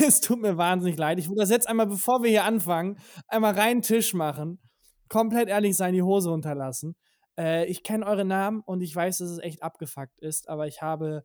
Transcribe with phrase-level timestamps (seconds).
[0.06, 1.18] es tut mir wahnsinnig leid.
[1.18, 4.60] Ich würde das jetzt einmal, bevor wir hier anfangen, einmal reinen Tisch machen.
[5.08, 6.96] Komplett ehrlich sein, die Hose runterlassen.
[7.38, 10.82] Äh, ich kenne eure Namen und ich weiß, dass es echt abgefuckt ist, aber ich
[10.82, 11.24] habe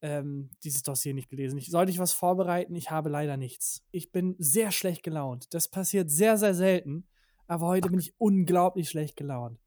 [0.00, 1.58] ähm, dieses Dossier nicht gelesen.
[1.58, 2.74] Ich, sollte ich was vorbereiten?
[2.74, 3.82] Ich habe leider nichts.
[3.90, 5.52] Ich bin sehr schlecht gelaunt.
[5.52, 7.08] Das passiert sehr, sehr selten.
[7.46, 9.58] Aber heute bin ich unglaublich schlecht gelaunt.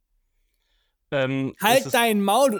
[1.12, 2.58] Ähm, halt dein Maul, du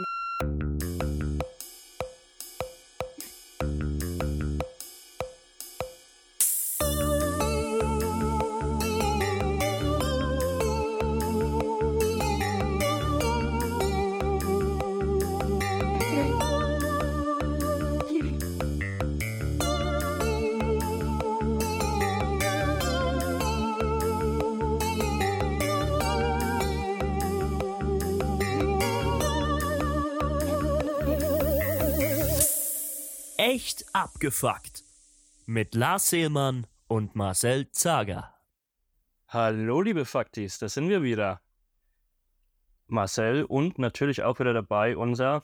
[34.22, 34.84] Abgefuckt
[35.48, 38.32] mit Lars Seelmann und Marcel Zager.
[39.28, 41.42] Hallo, liebe Faktis, da sind wir wieder.
[42.86, 45.42] Marcel und natürlich auch wieder dabei unser.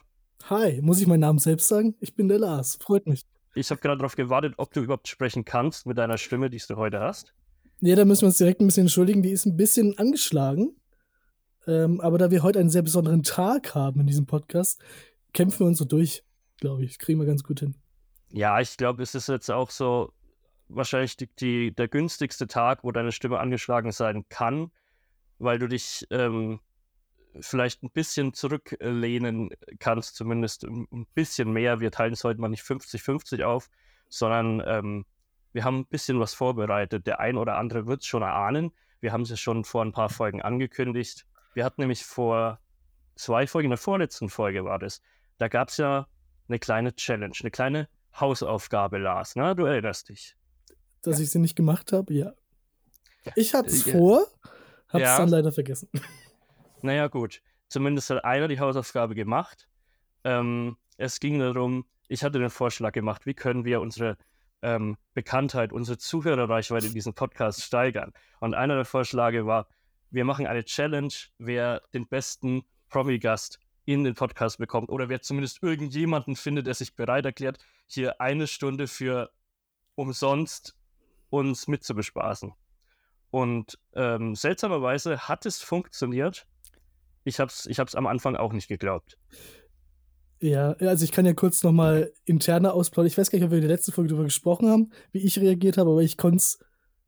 [0.48, 1.96] Hi, muss ich meinen Namen selbst sagen?
[2.02, 3.26] Ich bin der Lars, freut mich.
[3.56, 6.76] Ich habe gerade darauf gewartet, ob du überhaupt sprechen kannst mit deiner Stimme, die du
[6.76, 7.34] heute hast.
[7.82, 9.24] Ja, da müssen wir uns direkt ein bisschen entschuldigen.
[9.24, 10.76] Die ist ein bisschen angeschlagen.
[11.66, 14.80] Ähm, aber da wir heute einen sehr besonderen Tag haben in diesem Podcast,
[15.34, 16.24] kämpfen wir uns so durch,
[16.60, 17.00] glaube ich.
[17.00, 17.74] Kriegen wir ganz gut hin.
[18.30, 20.14] Ja, ich glaube, es ist jetzt auch so
[20.70, 24.72] wahrscheinlich die, die, der günstigste Tag, wo deine Stimme angeschlagen sein kann,
[25.40, 26.60] weil du dich ähm,
[27.40, 31.80] vielleicht ein bisschen zurücklehnen kannst, zumindest ein bisschen mehr.
[31.80, 33.70] Wir teilen es heute mal nicht 50-50 auf,
[34.10, 35.06] sondern ähm,
[35.54, 37.08] wir haben ein bisschen was vorbereitet.
[37.08, 38.72] Der ein oder andere wird es schon erahnen.
[39.00, 41.26] Wir haben es ja schon vor ein paar Folgen angekündigt.
[41.54, 42.60] Wir hatten nämlich vor
[43.16, 45.02] zwei Folgen, in der vorletzten Folge war das,
[45.38, 46.08] da gab es ja
[46.48, 47.90] eine kleine Challenge, eine kleine
[48.20, 49.56] Hausaufgabe las, ne?
[49.56, 50.36] Du erinnerst dich.
[51.02, 51.24] Dass ja.
[51.24, 52.34] ich sie nicht gemacht habe, ja.
[53.36, 53.94] Ich hatte es ja.
[53.94, 54.28] vor,
[54.90, 55.18] habe es ja.
[55.18, 55.90] dann leider vergessen.
[56.84, 57.42] Naja, gut.
[57.70, 59.68] Zumindest hat einer die Hausaufgabe gemacht.
[60.24, 64.16] Ähm, es ging darum, ich hatte den Vorschlag gemacht, wie können wir unsere
[64.62, 68.14] ähm, Bekanntheit, unsere Zuhörerreichweite in diesem Podcast steigern.
[68.40, 69.68] Und einer der Vorschläge war,
[70.10, 75.64] wir machen eine Challenge, wer den besten Promi-Gast in den Podcast bekommt oder wer zumindest
[75.64, 79.32] irgendjemanden findet, der sich bereit erklärt, hier eine Stunde für
[79.96, 80.76] umsonst
[81.30, 82.52] uns mitzubespaßen.
[83.32, 86.46] Und ähm, seltsamerweise hat es funktioniert.
[87.24, 89.18] Ich habe es ich am Anfang auch nicht geglaubt.
[90.40, 93.08] Ja, also ich kann ja kurz nochmal interner ausplaudern.
[93.08, 95.40] Ich weiß gar nicht, ob wir in der letzten Folge darüber gesprochen haben, wie ich
[95.40, 96.60] reagiert habe, aber ich konnte es,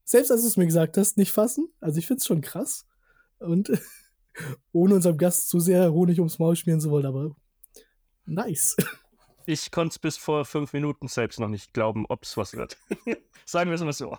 [0.06, 1.68] selbst als du es mir gesagt hast, nicht fassen.
[1.82, 2.88] Also ich finde es schon krass.
[3.40, 3.70] Und
[4.72, 7.36] ohne unserem Gast zu sehr Honig ums Maul schmieren zu wollen, aber
[8.26, 8.76] nice.
[9.46, 12.78] Ich konnte es bis vor fünf Minuten selbst noch nicht glauben, ob es was wird.
[13.46, 14.18] Sagen wir es mal so.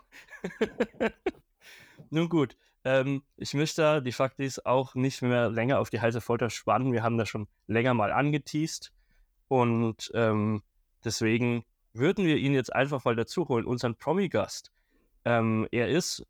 [2.11, 6.51] Nun gut, ähm, ich möchte die Faktis auch nicht mehr länger auf die heiße Folter
[6.51, 6.93] spannen.
[6.93, 8.93] Wir haben das schon länger mal angeteased
[9.49, 10.63] und ähm,
[11.05, 14.73] deswegen würden wir ihn jetzt einfach mal dazu holen, unseren Promi-Gast.
[15.25, 16.27] Ähm, er ist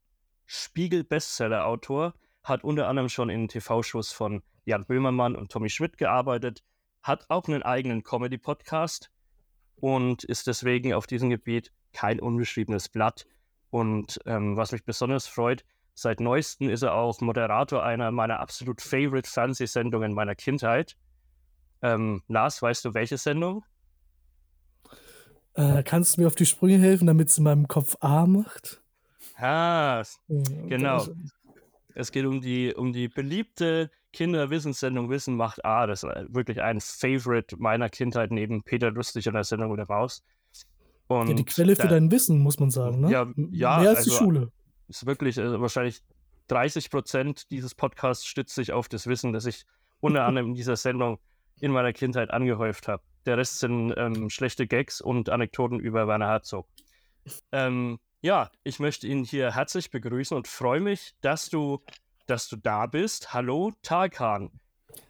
[0.47, 6.63] Spiegel-Bestseller-Autor, hat unter anderem schon in TV-Shows von Jan Böhmermann und Tommy Schmidt gearbeitet,
[7.03, 9.11] hat auch einen eigenen Comedy-Podcast
[9.77, 13.27] und ist deswegen auf diesem Gebiet kein unbeschriebenes Blatt.
[13.71, 15.65] Und ähm, was mich besonders freut,
[15.95, 20.97] seit neuestem ist er auch Moderator einer meiner absolut favorite Fernsehsendungen meiner Kindheit.
[21.83, 23.65] Ähm, Lars, weißt du, welche Sendung?
[25.55, 28.83] Äh, kannst du mir auf die Sprünge helfen, damit es in meinem Kopf A macht?
[29.37, 31.07] Ah, genau.
[31.95, 35.87] Es geht um die, um die beliebte Kinderwissenssendung Wissen macht A.
[35.87, 39.87] Das ist wirklich ein Favorite meiner Kindheit neben Peter Lustig und der Sendung mit der
[39.89, 40.23] Maus.
[41.07, 43.01] Und ja, die Quelle für da, dein Wissen, muss man sagen.
[43.01, 43.11] Ne?
[43.11, 44.53] Ja, ja, Mehr als also, die Schule.
[44.89, 46.03] Ist wirklich also wahrscheinlich
[46.49, 49.65] 30 Prozent dieses Podcasts stützt sich auf das Wissen, das ich
[50.01, 51.19] unter anderem in dieser Sendung
[51.61, 53.03] in meiner Kindheit angehäuft habe.
[53.27, 56.67] Der Rest sind ähm, schlechte Gags und Anekdoten über Werner Herzog.
[57.53, 61.81] Ähm, ja, ich möchte ihn hier herzlich begrüßen und freue mich, dass du,
[62.27, 63.33] dass du da bist.
[63.33, 64.51] Hallo, Tarkan.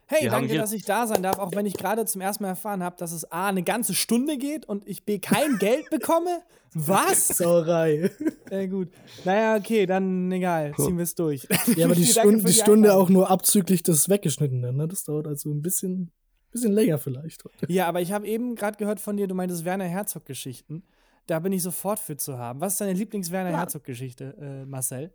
[0.07, 2.51] Hey, Wir danke, dass ich da sein darf, auch wenn ich gerade zum ersten Mal
[2.51, 6.43] erfahren habe, dass es A, eine ganze Stunde geht und ich B, kein Geld bekomme.
[6.75, 7.29] Was?
[7.37, 8.11] Sauerei.
[8.51, 8.89] Ja, gut.
[9.25, 11.47] Naja, okay, dann egal, ziehen wir es durch.
[11.77, 14.89] Ja, aber die, Stunde, die, Stunde auch nur abzüglich des Weggeschnittenen, ne?
[14.89, 16.11] Das dauert also ein bisschen,
[16.51, 17.45] bisschen länger vielleicht.
[17.69, 20.83] Ja, aber ich habe eben gerade gehört von dir, du meintest Werner Herzog-Geschichten.
[21.27, 22.61] Da bin ich sofort für zu haben.
[22.61, 25.15] Was ist deine Lieblings-Werner Herzog-Geschichte, äh, Marcel?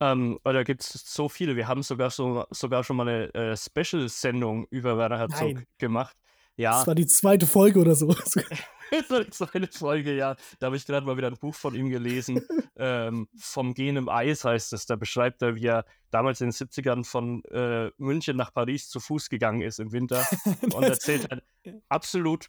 [0.00, 1.56] Ähm, oh, da gibt es so viele.
[1.56, 5.66] Wir haben sogar, so, sogar schon mal eine äh, Special-Sendung über Werner Herzog Nein.
[5.78, 6.16] gemacht.
[6.56, 8.14] Ja, Das war die zweite Folge oder so.
[9.08, 10.36] das war eine Folge, ja.
[10.58, 12.42] Da habe ich gerade mal wieder ein Buch von ihm gelesen.
[12.76, 14.86] ähm, vom Gehen im Eis heißt es.
[14.86, 19.00] Da beschreibt er, wie er damals in den 70ern von äh, München nach Paris zu
[19.00, 20.26] Fuß gegangen ist im Winter
[20.74, 21.44] und erzählt halt
[21.88, 22.48] absolut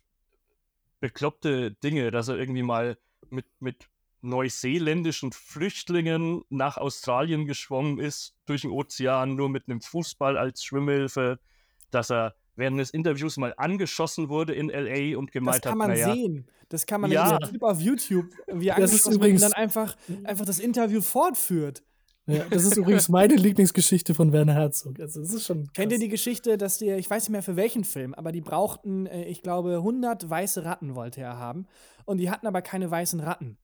[1.00, 2.98] bekloppte Dinge, dass er irgendwie mal
[3.30, 3.90] mit, mit
[4.22, 11.40] neuseeländischen Flüchtlingen nach Australien geschwommen ist, durch den Ozean, nur mit einem Fußball als Schwimmhilfe,
[11.92, 15.18] dass er während des Interviews mal angeschossen wurde in L.A.
[15.18, 16.48] und Das gemeint kann hat, man naja, sehen.
[16.70, 17.40] Das kann man Ja.
[17.40, 17.48] ja.
[17.48, 21.84] Clip auf YouTube, wie er Das ist und dann einfach, einfach das Interview fortführt.
[22.28, 25.00] Ja, das ist übrigens meine Lieblingsgeschichte von Werner Herzog.
[25.00, 25.72] Also, das ist schon.
[25.74, 26.04] Kennt ihr krass.
[26.04, 29.24] die Geschichte, dass die, ich weiß nicht mehr für welchen Film, aber die brauchten, äh,
[29.24, 31.68] ich glaube, 100 weiße Ratten wollte er haben.
[32.06, 33.58] Und die hatten aber keine weißen Ratten.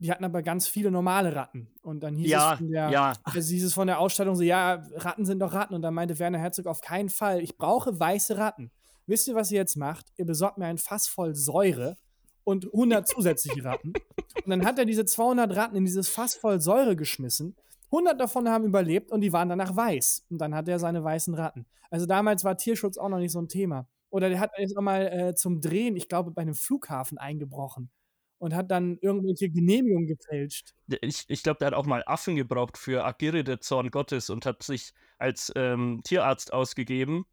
[0.00, 1.68] Die hatten aber ganz viele normale Ratten.
[1.82, 4.42] Und dann hieß ja, es von der, ja, also hieß es von der Ausstattung so,
[4.42, 5.74] ja, Ratten sind doch Ratten.
[5.74, 8.70] Und dann meinte Werner Herzog auf keinen Fall, ich brauche weiße Ratten.
[9.06, 10.06] Wisst ihr, was ihr jetzt macht?
[10.16, 11.96] Ihr besorgt mir ein Fass voll Säure
[12.44, 13.92] und 100 zusätzliche Ratten.
[14.44, 17.56] Und dann hat er diese 200 Ratten in dieses Fass voll Säure geschmissen.
[17.92, 20.26] 100 davon haben überlebt und die waren danach weiß.
[20.30, 21.66] Und dann hat er seine weißen Ratten.
[21.90, 23.88] Also damals war Tierschutz auch noch nicht so ein Thema.
[24.10, 27.90] Oder der hat jetzt auch mal äh, zum Drehen, ich glaube, bei einem Flughafen eingebrochen
[28.38, 30.74] und hat dann irgendwelche Genehmigungen gefälscht.
[31.00, 34.46] ich, ich glaube, der hat auch mal Affen gebraucht für Agire, der Zorn Gottes, und
[34.46, 37.24] hat sich als ähm, Tierarzt ausgegeben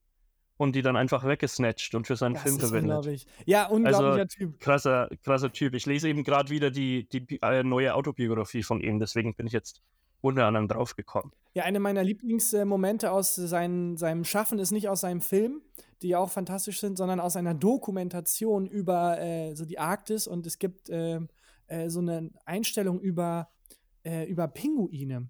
[0.57, 2.98] und die dann einfach weggesnatcht und für seinen Das Film ist verwendet.
[2.98, 3.25] unglaublich.
[3.45, 4.60] Ja, unglaublicher Also, Typ.
[4.60, 5.75] Krasser, krasser Typ.
[5.75, 9.53] Ich lese eben gerade wieder die, die äh, neue Autobiografie von ihm, deswegen bin ich
[9.53, 9.81] jetzt
[10.21, 11.31] unter anderem draufgekommen.
[11.53, 15.61] Ja, eine meiner Lieblingsmomente aus seinen, seinem Schaffen ist nicht aus seinem Film,
[16.01, 20.59] die auch fantastisch sind, sondern aus einer Dokumentation über äh, so die Arktis und es
[20.59, 21.19] gibt äh,
[21.67, 23.49] äh, so eine Einstellung über,
[24.03, 25.29] äh, über Pinguine.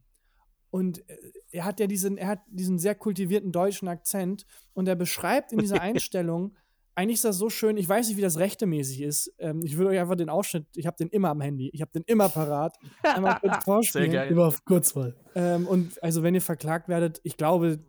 [0.70, 1.18] Und äh,
[1.52, 5.60] er hat ja diesen, er hat diesen sehr kultivierten deutschen Akzent und er beschreibt in
[5.60, 6.56] dieser Einstellung,
[6.98, 9.32] eigentlich ist das so schön, ich weiß nicht, wie das rechtemäßig ist.
[9.38, 11.92] Ähm, ich würde euch einfach den Ausschnitt, ich habe den immer am Handy, ich habe
[11.92, 12.76] den immer parat.
[13.04, 14.10] Einmal kurz vorspielen.
[14.12, 14.32] Sehr geil.
[14.32, 15.16] Immer auf Kurzwahl.
[15.36, 17.80] Ähm, und also, wenn ihr verklagt werdet, ich glaube,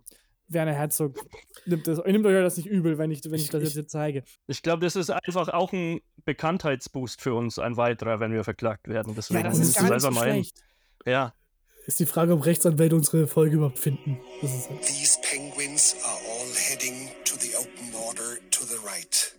[0.48, 1.18] Werner Herzog
[1.64, 4.24] nimmt, das, nimmt euch das nicht übel, wenn ich, wenn ich das jetzt hier zeige.
[4.46, 8.88] Ich glaube, das ist einfach auch ein Bekanntheitsboost für uns, ein weiterer, wenn wir verklagt
[8.88, 9.14] werden.
[9.16, 10.62] Deswegen Ja, das ist gar nicht so schlecht.
[11.06, 11.32] Ja,
[11.86, 14.20] Ist die Frage, ob Rechtsanwälte unsere Folge überhaupt finden.
[14.42, 14.82] Das ist halt.
[14.82, 16.97] These penguins are all heading
[18.68, 19.32] the right.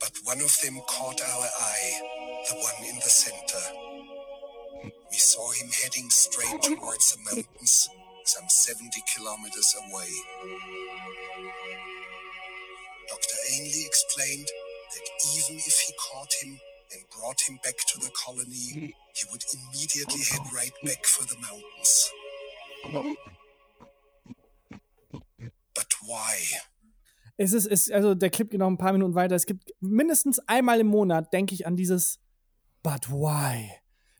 [0.00, 2.00] But one of them caught our eye,
[2.48, 3.64] the one in the center.
[5.10, 7.88] We saw him heading straight towards the mountains,
[8.24, 10.10] some 70 kilometers away.
[13.08, 13.36] Dr.
[13.54, 14.46] Ainley explained
[14.94, 16.60] that even if he caught him
[16.92, 21.40] and brought him back to the colony, he would immediately head right back for the
[21.40, 22.12] mountains.
[26.02, 26.58] Why?
[27.36, 29.34] Es ist, es, also der Clip geht noch ein paar Minuten weiter.
[29.34, 32.18] Es gibt mindestens einmal im Monat, denke ich, an dieses
[32.82, 33.70] But why?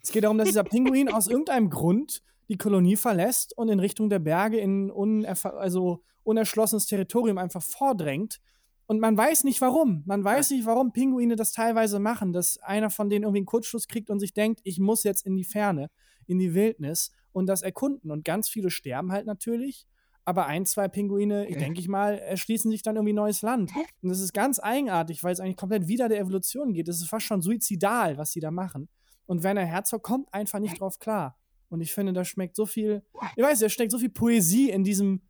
[0.03, 4.11] Es geht darum, dass dieser Pinguin aus irgendeinem Grund die Kolonie verlässt und in Richtung
[4.11, 4.93] der Berge in
[5.25, 8.41] also unerschlossenes Territorium einfach vordrängt.
[8.87, 10.05] Und man weiß nicht warum.
[10.07, 13.89] Man weiß nicht, warum Pinguine das teilweise machen, dass einer von denen irgendwie einen Kurzschluss
[13.89, 15.91] kriegt und sich denkt, ich muss jetzt in die Ferne,
[16.27, 18.11] in die Wildnis und das erkunden.
[18.11, 19.87] Und ganz viele sterben halt natürlich.
[20.27, 23.71] Aber ein, zwei Pinguine, ich denke ich mal, erschließen sich dann irgendwie neues Land.
[24.03, 26.89] Und das ist ganz eigenartig, weil es eigentlich komplett wieder der Evolution geht.
[26.89, 28.89] Das ist fast schon suizidal, was sie da machen.
[29.27, 31.39] Und Werner Herzog kommt einfach nicht drauf klar.
[31.69, 33.05] Und ich finde, da schmeckt so viel,
[33.37, 35.23] ich weiß, da steckt so viel Poesie in diesem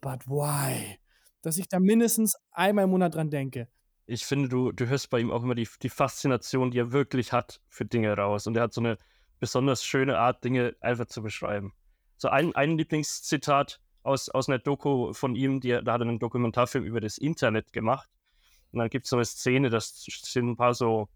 [0.00, 0.98] But why?
[1.42, 3.68] Dass ich da mindestens einmal im Monat dran denke.
[4.06, 7.32] ich finde, du, du hörst bei ihm auch immer die, die Faszination, die er wirklich
[7.32, 8.46] hat für Dinge raus.
[8.46, 8.98] Und er hat so eine
[9.40, 11.72] besonders schöne Art, Dinge einfach zu beschreiben.
[12.16, 16.18] So ein, ein Lieblingszitat aus, aus einer Doku von ihm, die, da hat er einen
[16.18, 18.08] Dokumentarfilm über das Internet gemacht.
[18.70, 21.08] Und dann gibt es so eine Szene, das sind ein paar so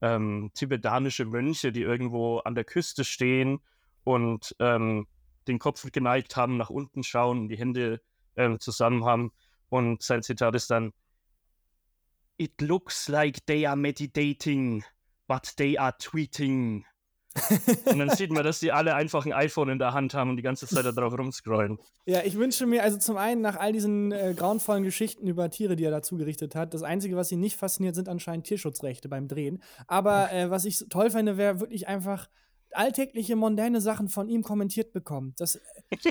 [0.00, 3.60] ähm, tibetanische Mönche, die irgendwo an der Küste stehen
[4.04, 5.06] und ähm,
[5.48, 8.00] den Kopf geneigt haben, nach unten schauen, die Hände
[8.36, 9.32] ähm, zusammen haben.
[9.68, 10.92] Und sein Zitat ist dann,
[12.36, 14.84] It looks like they are meditating,
[15.26, 16.84] but they are tweeting.
[17.86, 20.36] und dann sieht man, dass die alle einfach ein iPhone in der Hand haben und
[20.36, 21.78] die ganze Zeit da drauf rumscrollen.
[22.06, 25.76] Ja, ich wünsche mir also zum einen nach all diesen äh, grauenvollen Geschichten über Tiere,
[25.76, 29.28] die er dazu gerichtet hat, das Einzige, was ihn nicht fasziniert, sind anscheinend Tierschutzrechte beim
[29.28, 29.62] Drehen.
[29.86, 32.28] Aber äh, was ich toll fände, wäre wirklich einfach
[32.72, 35.34] alltägliche, mondäne Sachen von ihm kommentiert bekommen.
[35.38, 35.58] Das,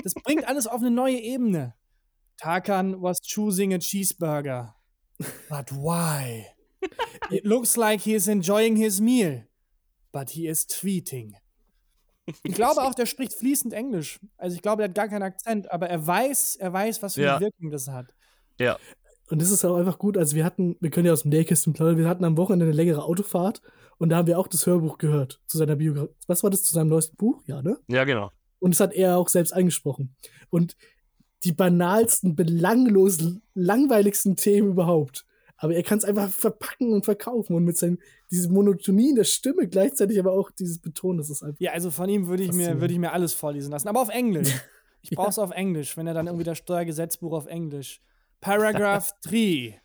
[0.02, 1.74] das bringt alles auf eine neue Ebene.
[2.38, 4.74] Tarkan was choosing a cheeseburger.
[5.48, 6.46] But why?
[7.30, 9.42] It looks like he is enjoying his meal.
[10.18, 11.34] But he is tweeting.
[12.42, 14.18] Ich glaube auch, der spricht fließend Englisch.
[14.36, 17.22] Also ich glaube, der hat gar keinen Akzent, aber er weiß, er weiß, was für
[17.22, 17.36] Ja.
[17.36, 18.12] eine Wirkung das hat.
[18.60, 18.76] Ja.
[19.30, 20.18] Und das ist auch einfach gut.
[20.18, 22.74] Also wir hatten, wir können ja aus dem Nähkästchen plaudern, wir hatten am Wochenende eine
[22.74, 23.62] längere Autofahrt
[23.96, 26.12] und da haben wir auch das Hörbuch gehört zu seiner Biografie.
[26.26, 27.42] Was war das zu seinem neuesten Buch?
[27.46, 27.78] Ja, ne?
[27.88, 28.30] Ja, genau.
[28.58, 30.14] Und das hat er auch selbst eingesprochen.
[30.50, 30.76] Und
[31.44, 35.24] die banalsten, belanglosen, langweiligsten Themen überhaupt.
[35.58, 37.98] Aber er kann es einfach verpacken und verkaufen und mit seinem,
[38.30, 41.60] diese Monotonie in der Stimme gleichzeitig aber auch dieses Betonen, das ist einfach.
[41.60, 43.88] Ja, also von ihm würde ich, mir, würde ich mir alles vorlesen lassen.
[43.88, 44.52] Aber auf Englisch.
[45.00, 45.16] Ich Ja.
[45.16, 48.00] brauche es auf Englisch, wenn er dann irgendwie das Steuergesetzbuch auf Englisch.
[48.40, 49.80] Paragraph 3.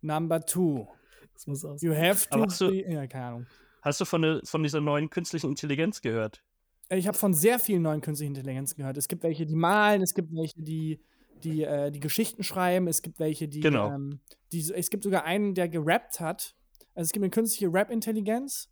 [0.00, 0.86] Number 2.
[1.34, 1.82] Das muss aus.
[1.82, 2.40] You have to.
[2.40, 3.46] Hast du- ja, keine Ahnung.
[3.82, 6.42] Hast du von, der, von dieser neuen künstlichen Intelligenz gehört?
[6.88, 8.96] Ich habe von sehr vielen neuen künstlichen Intelligenzen gehört.
[8.96, 11.00] Es gibt welche, die malen, es gibt welche, die,
[11.44, 13.92] die, äh, die Geschichten schreiben, es gibt welche, die, Genau.
[13.92, 14.20] ähm,
[14.52, 14.60] die.
[14.72, 16.54] Es gibt sogar einen, der gerappt hat.
[16.94, 18.70] Also es gibt eine künstliche Rap-Intelligenz,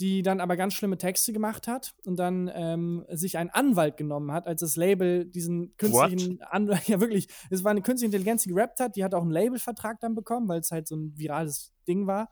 [0.00, 4.32] die dann aber ganz schlimme Texte gemacht hat und dann ähm, sich einen Anwalt genommen
[4.32, 6.82] hat, als das Label diesen künstlichen Anwalt.
[6.88, 7.28] Ja, wirklich.
[7.50, 10.48] Es war eine künstliche Intelligenz, die gerappt hat, die hat auch einen Labelvertrag dann bekommen,
[10.48, 12.30] weil es halt so ein virales Ding war.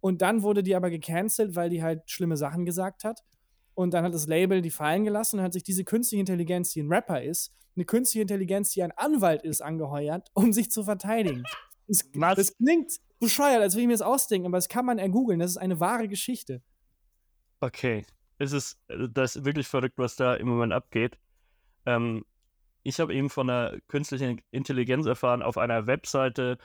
[0.00, 3.22] Und dann wurde die aber gecancelt, weil die halt schlimme Sachen gesagt hat.
[3.80, 6.82] Und dann hat das Label die fallen gelassen und hat sich diese künstliche Intelligenz, die
[6.82, 11.44] ein Rapper ist, eine künstliche Intelligenz, die ein Anwalt ist, angeheuert, um sich zu verteidigen.
[11.92, 12.04] Das,
[12.36, 15.40] das klingt bescheuert, als würde ich mir das ausdenken, aber das kann man ergoogeln.
[15.40, 16.62] Das ist eine wahre Geschichte.
[17.58, 18.06] Okay.
[18.38, 21.18] Es ist, äh, das ist wirklich verrückt, was da im Moment abgeht.
[21.86, 22.24] Ähm,
[22.84, 26.58] ich habe eben von einer künstlichen Intelligenz erfahren auf einer Webseite,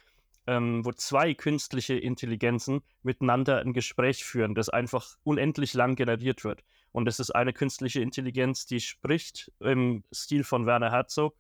[0.46, 6.64] ähm, wo zwei künstliche Intelligenzen miteinander ein Gespräch führen, das einfach unendlich lang generiert wird.
[6.96, 11.36] Und das ist eine künstliche Intelligenz, die spricht im Stil von Werner Herzog,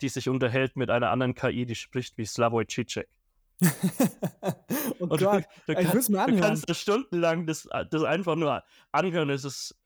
[0.00, 3.06] die sich unterhält mit einer anderen KI, die spricht wie Slavoj Žižek.
[4.98, 6.40] oh Und Gott, du, ich kannst, mir du anhören.
[6.40, 9.28] kannst das stundenlang das, das einfach nur anhören.
[9.28, 9.76] Es ist,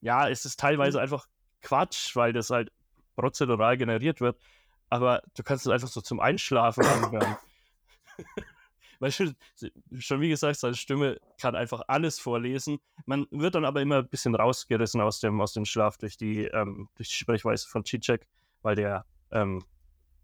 [0.00, 1.02] ja, es ist teilweise Mhm.
[1.02, 1.26] einfach
[1.60, 2.72] Quatsch, weil das halt
[3.16, 4.40] prozedural generiert wird.
[4.88, 7.36] Aber du kannst es einfach so zum Einschlafen anhören.
[9.00, 9.32] Du,
[9.98, 12.78] schon wie gesagt, seine Stimme kann einfach alles vorlesen.
[13.06, 16.44] Man wird dann aber immer ein bisschen rausgerissen aus dem, aus dem Schlaf durch die,
[16.44, 18.26] ähm, durch die Sprechweise von Cicek,
[18.60, 19.64] weil der, ähm,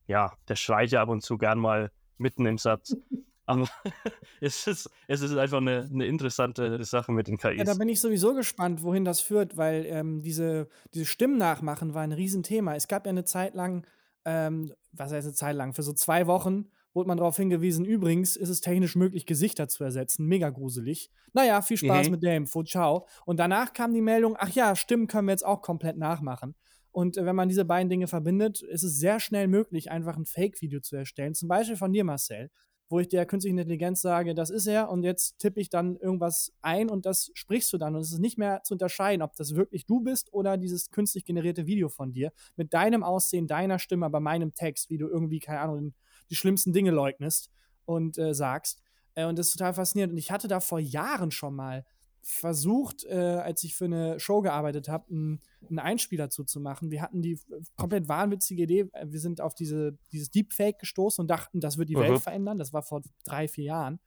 [0.06, 2.95] ja, der schreit ja ab und zu gern mal mitten im Satz.
[3.47, 3.68] Aber
[4.40, 7.59] es ist, es ist einfach eine, eine interessante Sache mit den KIs.
[7.59, 11.95] Ja, da bin ich sowieso gespannt, wohin das führt, weil ähm, diese, diese Stimmen nachmachen
[11.95, 12.75] war ein Riesenthema.
[12.75, 13.87] Es gab ja eine Zeit lang,
[14.25, 18.34] ähm, was heißt eine Zeit lang, für so zwei Wochen wurde man darauf hingewiesen, übrigens
[18.34, 20.26] ist es technisch möglich, Gesichter zu ersetzen.
[20.26, 21.10] Mega gruselig.
[21.32, 22.10] Naja, viel Spaß Mhm.
[22.12, 22.64] mit der Info.
[22.64, 23.06] Ciao.
[23.26, 26.56] Und danach kam die Meldung, ach ja, Stimmen können wir jetzt auch komplett nachmachen.
[26.90, 30.24] Und äh, wenn man diese beiden Dinge verbindet, ist es sehr schnell möglich, einfach ein
[30.24, 31.34] Fake-Video zu erstellen.
[31.34, 32.50] Zum Beispiel von dir, Marcel
[32.88, 36.52] wo ich der künstlichen Intelligenz sage, das ist er und jetzt tippe ich dann irgendwas
[36.62, 39.56] ein und das sprichst du dann und es ist nicht mehr zu unterscheiden, ob das
[39.56, 44.06] wirklich du bist oder dieses künstlich generierte Video von dir mit deinem Aussehen, deiner Stimme,
[44.06, 45.94] aber meinem Text, wie du irgendwie, keine Ahnung,
[46.30, 47.50] die schlimmsten Dinge leugnest
[47.85, 48.83] und äh, sagst.
[49.14, 50.12] Äh, und das ist total faszinierend.
[50.12, 51.85] Und ich hatte da vor Jahren schon mal
[52.23, 56.90] versucht, äh, als ich für eine Show gearbeitet habe, einen, einen Einspieler zuzumachen.
[56.90, 57.38] Wir hatten die
[57.76, 58.88] komplett wahnwitzige Idee.
[58.92, 62.00] äh, Wir sind auf diese, dieses Deepfake gestoßen und dachten, das wird die Mhm.
[62.00, 62.59] Welt verändern.
[62.59, 64.00] Das war vor drei, vier Jahren.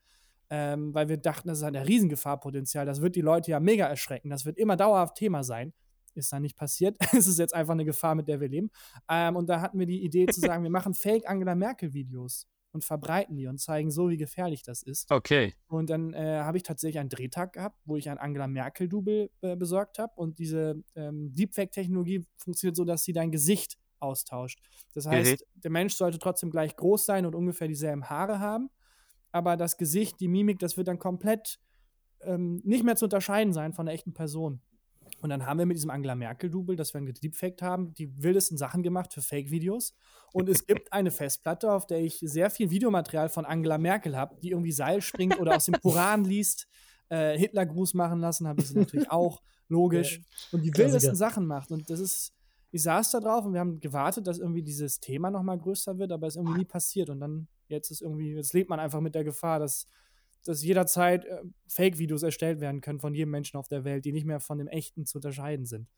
[0.50, 2.84] Ähm, weil wir dachten, das ist ein Riesengefahrpotenzial.
[2.84, 4.30] Das wird die Leute ja mega erschrecken.
[4.30, 5.72] Das wird immer dauerhaft Thema sein.
[6.14, 6.96] Ist dann nicht passiert.
[7.16, 8.70] es ist jetzt einfach eine Gefahr, mit der wir leben.
[9.08, 12.84] Ähm, und da hatten wir die Idee zu sagen, wir machen Fake Angela Merkel-Videos und
[12.84, 15.10] verbreiten die und zeigen so, wie gefährlich das ist.
[15.10, 15.54] Okay.
[15.66, 19.56] Und dann äh, habe ich tatsächlich einen Drehtag gehabt, wo ich ein Angela Merkel-Double äh,
[19.56, 20.12] besorgt habe.
[20.16, 24.60] Und diese ähm, Deepfake-Technologie funktioniert so, dass sie dein Gesicht austauscht.
[24.94, 28.70] Das heißt, der Mensch sollte trotzdem gleich groß sein und ungefähr dieselben Haare haben.
[29.32, 31.60] Aber das Gesicht, die Mimik, das wird dann komplett
[32.22, 34.60] ähm, nicht mehr zu unterscheiden sein von der echten Person.
[35.20, 38.82] Und dann haben wir mit diesem Angela Merkel-Double, das wir gedeepfaked haben, die wildesten Sachen
[38.82, 39.94] gemacht für Fake-Videos.
[40.32, 44.36] Und es gibt eine Festplatte, auf der ich sehr viel Videomaterial von Angela Merkel habe,
[44.42, 46.68] die irgendwie Seil springt oder aus dem Koran liest.
[47.08, 50.20] Äh, Hitlergruß machen lassen, habe ich sie natürlich auch, logisch.
[50.52, 50.94] Und die Klassiker.
[50.94, 51.70] wildesten Sachen macht.
[51.70, 52.32] Und das ist,
[52.70, 55.98] ich saß da drauf und wir haben gewartet, dass irgendwie dieses Thema noch mal größer
[55.98, 57.10] wird, aber es ist irgendwie nie passiert.
[57.10, 59.86] Und dann, jetzt ist irgendwie, jetzt lebt man einfach mit der Gefahr, dass
[60.44, 64.26] dass jederzeit äh, Fake-Videos erstellt werden können von jedem Menschen auf der Welt, die nicht
[64.26, 65.88] mehr von dem echten zu unterscheiden sind.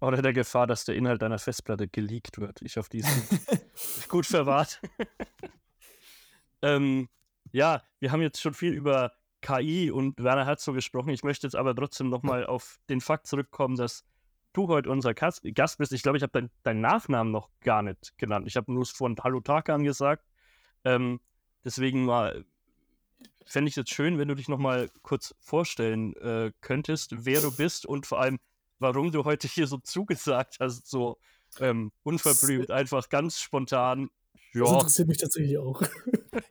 [0.00, 2.60] Oder der Gefahr, dass der Inhalt deiner Festplatte geleakt wird.
[2.62, 4.80] Ich hoffe, die ist gut verwahrt.
[6.62, 7.08] ähm,
[7.52, 11.10] ja, wir haben jetzt schon viel über KI und Werner Herzog gesprochen.
[11.10, 14.04] Ich möchte jetzt aber trotzdem nochmal auf den Fakt zurückkommen, dass
[14.52, 15.42] du heute unser Gast
[15.78, 15.92] bist.
[15.92, 18.46] Ich glaube, ich habe dein, deinen Nachnamen noch gar nicht genannt.
[18.46, 20.24] Ich habe nur von Hallo Tarkan gesagt.
[20.84, 21.20] Ähm,
[21.64, 22.44] deswegen mal
[23.46, 27.54] fände ich es jetzt schön, wenn du dich nochmal kurz vorstellen äh, könntest, wer du
[27.54, 28.38] bist und vor allem,
[28.78, 31.18] warum du heute hier so zugesagt hast, so
[31.60, 34.10] ähm, unverblümt, einfach ganz spontan.
[34.52, 35.82] Das Ja, interessiert mich tatsächlich auch.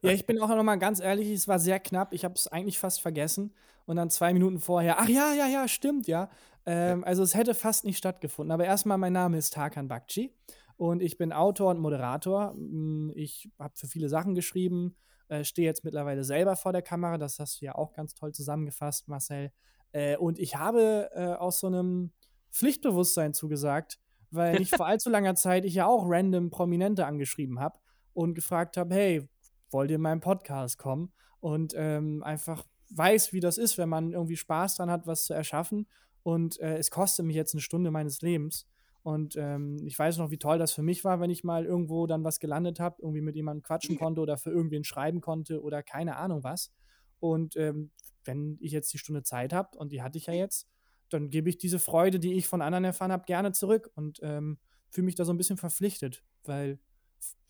[0.01, 2.13] Ja, ich bin auch noch mal ganz ehrlich, es war sehr knapp.
[2.13, 3.53] Ich habe es eigentlich fast vergessen.
[3.85, 6.29] Und dann zwei Minuten vorher, ach ja, ja, ja, stimmt, ja.
[6.65, 8.51] Ähm, also es hätte fast nicht stattgefunden.
[8.51, 10.33] Aber erstmal, mein Name ist Tarkan Bakci
[10.77, 12.53] und ich bin Autor und Moderator.
[12.55, 14.95] Mm, Ich habe für viele Sachen geschrieben,
[15.27, 17.17] äh, stehe jetzt mittlerweile selber vor der Kamera.
[17.17, 19.51] Das hast du ja auch ganz toll zusammengefasst, Marcel.
[19.91, 22.11] Äh, und ich habe äh, aus so einem
[22.51, 23.99] Pflichtbewusstsein zugesagt,
[24.31, 27.79] weil nicht vor allzu langer Zeit ich ja auch random Prominente angeschrieben habe
[28.13, 29.27] und gefragt habe, hey,
[29.69, 31.11] wollt ihr in meinen Podcast kommen?
[31.39, 35.33] Und ähm, einfach weiß, wie das ist, wenn man irgendwie Spaß dran hat, was zu
[35.33, 35.87] erschaffen.
[36.21, 38.67] Und äh, es kostet mich jetzt eine Stunde meines Lebens.
[39.03, 42.07] Und ähm, ich weiß noch, wie toll das für mich war, wenn ich mal irgendwo
[42.07, 45.83] dann was gelandet habe, irgendwie mit jemandem quatschen konnte oder für irgendwen schreiben konnte oder
[45.83, 46.71] keine Ahnung was.
[47.19, 47.91] Und ähm,
[48.23, 50.69] wenn ich jetzt die Stunde Zeit habe, und die hatte ich ja jetzt,
[51.09, 54.57] dann gebe ich diese Freude, die ich von anderen erfahren habe, gerne zurück und ähm,
[54.89, 56.79] fühle mich da so ein bisschen verpflichtet, weil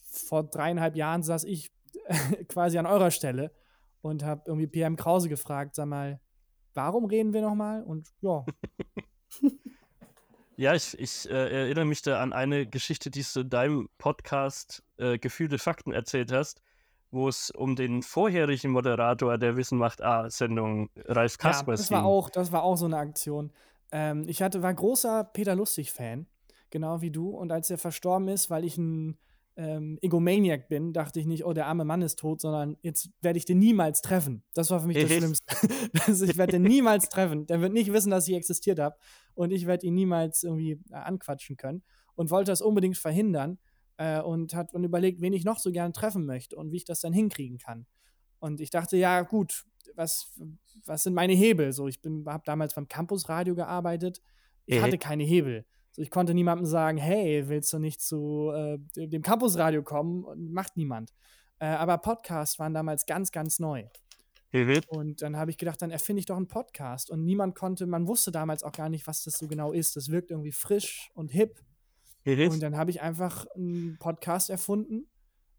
[0.01, 1.72] vor dreieinhalb Jahren saß ich
[2.48, 3.51] quasi an eurer Stelle
[4.01, 6.19] und habe irgendwie PM Krause gefragt, sag mal,
[6.74, 7.83] warum reden wir nochmal?
[7.83, 8.45] Und ja,
[10.57, 14.83] ja ich, ich äh, erinnere mich da an eine Geschichte, die du in deinem Podcast
[14.98, 16.62] äh, Gefühlte Fakten erzählt hast,
[17.12, 22.01] wo es um den vorherigen Moderator der Wissen macht A-Sendung Ralf ja Kaspers das war
[22.01, 22.10] ging.
[22.10, 23.51] auch, das war auch so eine Aktion.
[23.91, 26.25] Ähm, ich hatte, war großer Peter Lustig-Fan,
[26.69, 27.29] genau wie du.
[27.29, 29.17] Und als er verstorben ist, weil ich ein
[29.55, 33.38] ähm, Egomaniac bin, dachte ich nicht, oh, der arme Mann ist tot, sondern jetzt werde
[33.38, 34.43] ich den niemals treffen.
[34.55, 35.12] Das war für mich das.
[35.12, 35.45] Schlimmste.
[36.25, 37.45] ich werde den niemals treffen.
[37.45, 38.95] Der wird nicht wissen, dass ich existiert habe.
[39.36, 41.84] Und ich werde ihn niemals irgendwie äh, anquatschen können.
[42.16, 43.60] Und wollte das unbedingt verhindern.
[43.98, 46.86] Äh, und hat und überlegt, wen ich noch so gern treffen möchte und wie ich
[46.86, 47.86] das dann hinkriegen kann.
[48.40, 50.34] Und ich dachte, ja, gut, was,
[50.86, 51.72] was sind meine Hebel?
[51.74, 54.20] So, ich habe damals beim Campusradio gearbeitet.
[54.66, 54.82] Ich Mhm.
[54.84, 55.66] hatte keine Hebel.
[55.92, 60.52] So, ich konnte niemandem sagen, hey, willst du nicht zu äh, dem Campusradio kommen?
[60.52, 61.13] Macht niemand.
[61.60, 63.86] Äh, aber Podcasts waren damals ganz, ganz neu.
[64.53, 64.81] Mhm.
[64.88, 67.10] Und dann habe ich gedacht, dann erfinde ich doch einen Podcast.
[67.10, 69.96] Und niemand konnte, man wusste damals auch gar nicht, was das so genau ist.
[69.96, 71.59] Das wirkt irgendwie frisch und hip.
[72.24, 72.50] Mhm.
[72.50, 75.07] Und dann habe ich einfach einen Podcast erfunden,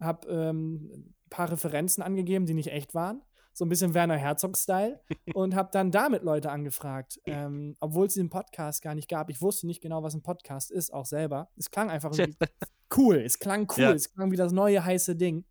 [0.00, 3.20] habe ähm, ein paar Referenzen angegeben, die nicht echt waren.
[3.52, 5.00] So ein bisschen Werner Herzog-Style.
[5.34, 7.20] und habe dann damit Leute angefragt.
[7.24, 9.28] Ähm, Obwohl es diesen Podcast gar nicht gab.
[9.28, 11.50] Ich wusste nicht genau, was ein Podcast ist, auch selber.
[11.56, 12.12] Es klang einfach
[12.96, 13.16] cool.
[13.16, 13.82] Es klang cool.
[13.82, 13.92] Ja.
[13.92, 15.44] Es klang wie das neue heiße Ding.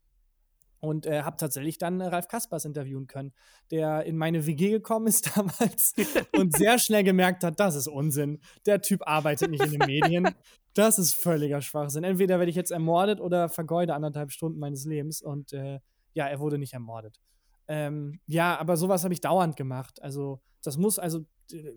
[0.84, 3.32] Und äh, habe tatsächlich dann äh, Ralf Kaspers interviewen können,
[3.72, 5.94] der in meine WG gekommen ist damals
[6.36, 8.42] und sehr schnell gemerkt hat, das ist Unsinn.
[8.66, 10.36] Der Typ arbeitet nicht in den Medien.
[10.74, 12.04] Das ist völliger Schwachsinn.
[12.04, 15.22] Entweder werde ich jetzt ermordet oder vergeude anderthalb Stunden meines Lebens.
[15.22, 15.80] Und äh,
[16.16, 17.22] ja, er wurde nicht ermordet.
[17.70, 20.02] Ähm, ja, aber sowas habe ich dauernd gemacht.
[20.02, 21.26] Also, das muss, also,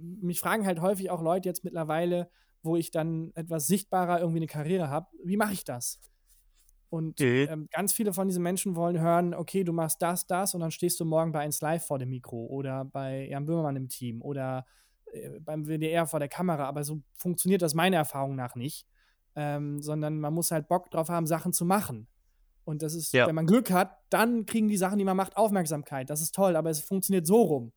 [0.00, 2.28] mich fragen halt häufig auch Leute jetzt mittlerweile,
[2.64, 6.00] wo ich dann etwas sichtbarer irgendwie eine Karriere habe, wie mache ich das?
[6.88, 7.46] Und Mhm.
[7.50, 10.70] ähm, ganz viele von diesen Menschen wollen hören, okay, du machst das, das und dann
[10.70, 14.22] stehst du morgen bei 1 Live vor dem Mikro oder bei Jan Böhmermann im Team
[14.22, 14.64] oder
[15.12, 16.64] äh, beim WDR vor der Kamera.
[16.66, 18.86] Aber so funktioniert das meiner Erfahrung nach nicht.
[19.34, 22.08] Ähm, sondern man muss halt Bock drauf haben, Sachen zu machen.
[22.64, 23.26] Und das ist, Ja.
[23.26, 26.08] wenn man Glück hat, dann kriegen die Sachen, die man macht, Aufmerksamkeit.
[26.08, 27.72] Das ist toll, aber es funktioniert so rum.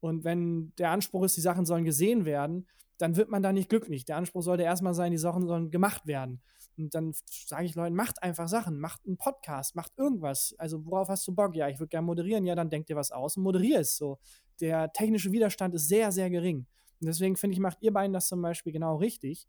[0.00, 2.66] Und wenn der Anspruch ist, die Sachen sollen gesehen werden,
[2.98, 4.04] dann wird man da nicht glücklich.
[4.04, 6.42] Der Anspruch sollte erstmal sein, die Sachen sollen gemacht werden.
[6.76, 10.54] Und dann sage ich Leuten, macht einfach Sachen, macht einen Podcast, macht irgendwas.
[10.58, 11.54] Also worauf hast du Bock?
[11.54, 12.44] Ja, ich würde gerne moderieren.
[12.46, 14.18] Ja, dann denk dir was aus und moderier es so.
[14.60, 16.66] Der technische Widerstand ist sehr, sehr gering.
[17.00, 19.46] Und deswegen finde ich, macht ihr beiden das zum Beispiel genau richtig.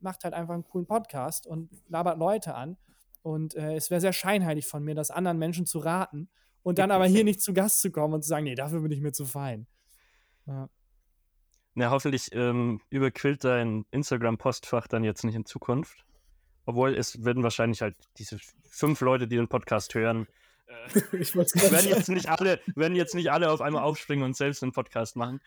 [0.00, 2.76] Macht halt einfach einen coolen Podcast und labert Leute an.
[3.22, 6.28] Und äh, es wäre sehr scheinheilig von mir, das anderen Menschen zu raten
[6.62, 8.92] und dann aber hier nicht zu Gast zu kommen und zu sagen, nee, dafür bin
[8.92, 9.66] ich mir zu fein.
[10.46, 10.68] Ja.
[11.74, 16.04] Na, hoffentlich ähm, überquillt dein Instagram-Postfach dann jetzt nicht in Zukunft.
[16.64, 18.38] Obwohl es werden wahrscheinlich halt diese
[18.70, 20.26] fünf Leute, die den Podcast hören,
[20.66, 24.62] äh, Ich werden jetzt nicht alle, werden jetzt nicht alle auf einmal aufspringen und selbst
[24.62, 25.40] einen Podcast machen.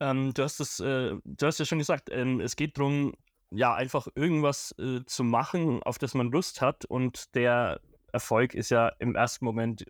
[0.00, 3.14] Ähm, du hast es, äh, du hast ja schon gesagt, ähm, es geht darum,
[3.50, 7.80] ja, einfach irgendwas äh, zu machen, auf das man Lust hat und der
[8.12, 9.84] Erfolg ist ja im ersten Moment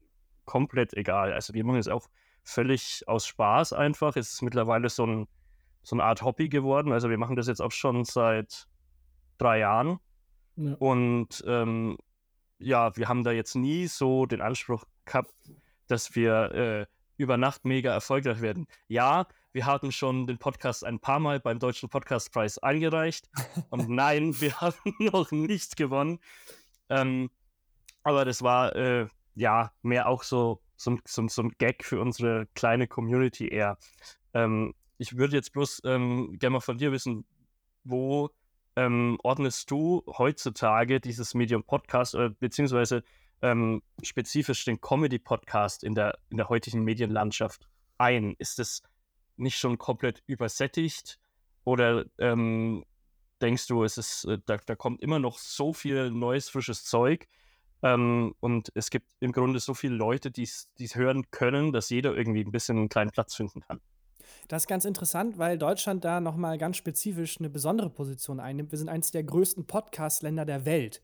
[0.45, 1.33] komplett egal.
[1.33, 2.09] Also wir machen es auch
[2.43, 4.17] völlig aus Spaß einfach.
[4.17, 5.29] Es ist mittlerweile so, ein,
[5.83, 6.93] so eine Art Hobby geworden.
[6.93, 8.67] Also wir machen das jetzt auch schon seit
[9.39, 10.01] drei Jahren.
[10.61, 10.75] Ja.
[10.75, 11.97] Und ähm,
[12.59, 15.33] ja, wir haben da jetzt nie so den Anspruch gehabt,
[15.87, 18.67] dass wir äh, über Nacht mega erfolgreich werden.
[18.87, 23.31] Ja, wir hatten schon den Podcast ein paar Mal beim Deutschen Podcastpreis eingereicht.
[23.71, 26.21] Und nein, wir haben noch nicht gewonnen.
[26.91, 27.31] Ähm,
[28.03, 32.01] aber das war äh, ja mehr auch so, so, ein- so, so ein Gag für
[32.01, 33.79] unsere kleine Community eher.
[34.35, 37.25] Ähm, ich würde jetzt bloß ähm, gerne mal von dir wissen,
[37.85, 38.29] wo
[38.81, 43.05] ähm, ordnest du heutzutage dieses Medium Podcast oder beziehungsweise
[43.43, 48.35] ähm, spezifisch den Comedy-Podcast in der, in der heutigen Medienlandschaft ein?
[48.39, 48.83] Ist es
[49.37, 51.19] nicht schon komplett übersättigt
[51.65, 52.87] oder ähm,
[53.43, 57.29] denkst du, es ist, äh, da, da kommt immer noch so viel neues, frisches Zeug
[57.83, 62.17] ähm, und es gibt im Grunde so viele Leute, die es hören können, dass jeder
[62.17, 63.83] irgendwie ein bisschen einen kleinen Platz finden kann?
[64.49, 68.73] Das ist ganz interessant, weil Deutschland da nochmal ganz spezifisch eine besondere Position einnimmt.
[68.73, 71.03] Wir sind eines der größten Podcast-Länder der Welt.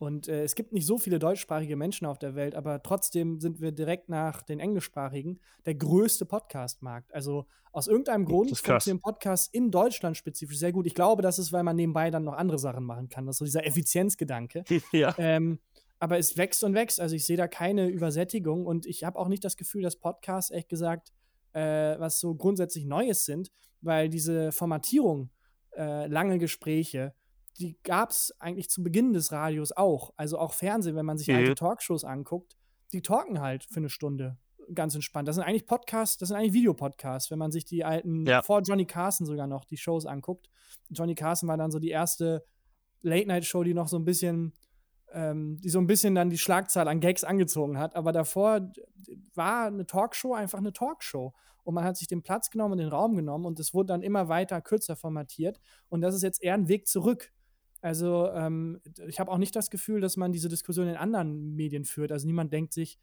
[0.00, 3.60] Und äh, es gibt nicht so viele deutschsprachige Menschen auf der Welt, aber trotzdem sind
[3.60, 7.12] wir direkt nach den englischsprachigen der größte Podcast-Markt.
[7.12, 10.86] Also aus irgendeinem Grund funktionieren Podcasts in Deutschland spezifisch sehr gut.
[10.86, 13.26] Ich glaube, das ist, weil man nebenbei dann noch andere Sachen machen kann.
[13.26, 14.64] Das ist so dieser Effizienzgedanke.
[14.92, 15.14] ja.
[15.18, 15.58] Ähm,
[15.98, 16.98] aber es wächst und wächst.
[16.98, 20.50] Also ich sehe da keine Übersättigung und ich habe auch nicht das Gefühl, dass Podcasts,
[20.50, 21.12] ehrlich gesagt,
[21.52, 25.30] äh, was so grundsätzlich Neues sind, weil diese Formatierung,
[25.76, 27.14] äh, lange Gespräche,
[27.58, 30.12] die gab es eigentlich zu Beginn des Radios auch.
[30.16, 31.36] Also auch Fernsehen, wenn man sich mhm.
[31.36, 32.56] alte Talkshows anguckt,
[32.92, 34.38] die talken halt für eine Stunde
[34.74, 35.28] ganz entspannt.
[35.28, 38.42] Das sind eigentlich Podcasts, das sind eigentlich Videopodcasts, wenn man sich die alten, ja.
[38.42, 40.48] vor Johnny Carson sogar noch, die Shows anguckt.
[40.90, 42.44] Johnny Carson war dann so die erste
[43.02, 44.52] Late-Night-Show, die noch so ein bisschen
[45.12, 47.96] ähm, die so ein bisschen dann die Schlagzahl an Gags angezogen hat.
[47.96, 48.72] Aber davor
[49.34, 51.32] war eine Talkshow einfach eine Talkshow.
[51.62, 54.02] Und man hat sich den Platz genommen und den Raum genommen und es wurde dann
[54.02, 55.60] immer weiter kürzer formatiert.
[55.88, 57.32] Und das ist jetzt eher ein Weg zurück.
[57.82, 61.84] Also ähm, ich habe auch nicht das Gefühl, dass man diese Diskussion in anderen Medien
[61.84, 62.12] führt.
[62.12, 62.98] Also niemand denkt sich,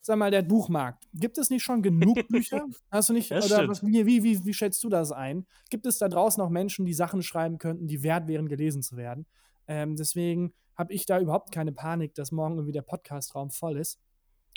[0.00, 1.06] sag mal, der Buchmarkt.
[1.14, 2.66] Gibt es nicht schon genug Bücher?
[2.90, 5.46] Hast du nicht, das oder was, wie, wie, wie schätzt du das ein?
[5.70, 8.96] Gibt es da draußen noch Menschen, die Sachen schreiben könnten, die wert wären, gelesen zu
[8.96, 9.26] werden?
[9.66, 14.00] Ähm, deswegen habe ich da überhaupt keine Panik, dass morgen irgendwie der Podcastraum voll ist,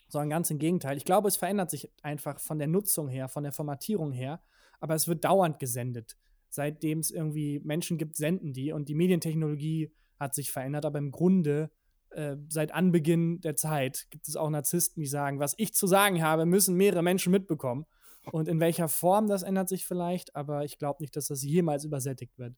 [0.08, 0.98] sondern ganz im Gegenteil.
[0.98, 4.42] Ich glaube, es verändert sich einfach von der Nutzung her, von der Formatierung her,
[4.80, 6.16] aber es wird dauernd gesendet.
[6.50, 11.12] Seitdem es irgendwie Menschen gibt, senden die und die Medientechnologie hat sich verändert, aber im
[11.12, 11.70] Grunde
[12.12, 16.24] äh, seit Anbeginn der Zeit gibt es auch Narzissten, die sagen, was ich zu sagen
[16.24, 17.86] habe, müssen mehrere Menschen mitbekommen.
[18.32, 21.84] Und in welcher Form, das ändert sich vielleicht, aber ich glaube nicht, dass das jemals
[21.84, 22.56] übersättigt wird.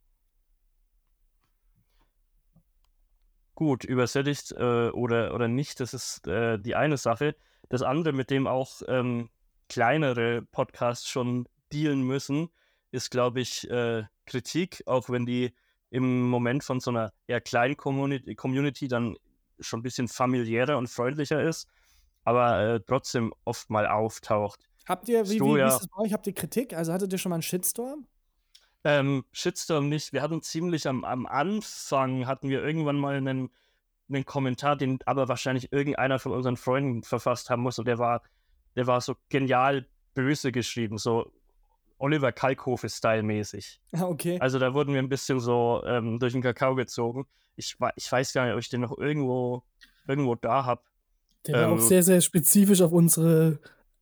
[3.58, 7.36] Gut übersättigt äh, oder, oder nicht, das ist äh, die eine Sache.
[7.70, 9.30] Das andere, mit dem auch ähm,
[9.68, 12.50] kleinere Podcasts schon dealen müssen,
[12.92, 15.56] ist, glaube ich, äh, Kritik, auch wenn die
[15.90, 19.18] im Moment von so einer eher kleinen Community, Community dann
[19.60, 21.68] schon ein bisschen familiärer und freundlicher ist,
[22.26, 24.70] aber äh, trotzdem oft mal auftaucht.
[24.88, 26.14] Habt ihr, wie, wie, wie ist es bei euch?
[26.14, 26.74] Habt ihr Kritik?
[26.74, 28.06] Also hattet ihr schon mal einen Shitstorm?
[28.88, 30.14] Ähm, Shitstorm nicht.
[30.14, 33.50] Wir hatten ziemlich am, am Anfang, hatten wir irgendwann mal einen,
[34.08, 38.22] einen Kommentar, den aber wahrscheinlich irgendeiner von unseren Freunden verfasst haben muss und der war,
[38.78, 41.34] der war so genial böse geschrieben, so
[41.98, 43.82] Oliver Kalkofe-Style-mäßig.
[43.92, 44.40] Ah, okay.
[44.40, 47.28] Also da wurden wir ein bisschen so ähm, durch den Kakao gezogen.
[47.58, 49.64] Ich, ich weiß gar nicht, ob ich den noch irgendwo,
[50.08, 50.82] irgendwo da habe.
[51.46, 53.60] Der war auch ähm, sehr, sehr spezifisch auf unsere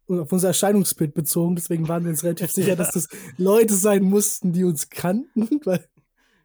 [0.07, 1.55] auf unser Erscheinungsbild bezogen.
[1.55, 5.49] Deswegen waren wir uns relativ sicher, dass das Leute sein mussten, die uns kannten.
[5.65, 5.85] Weil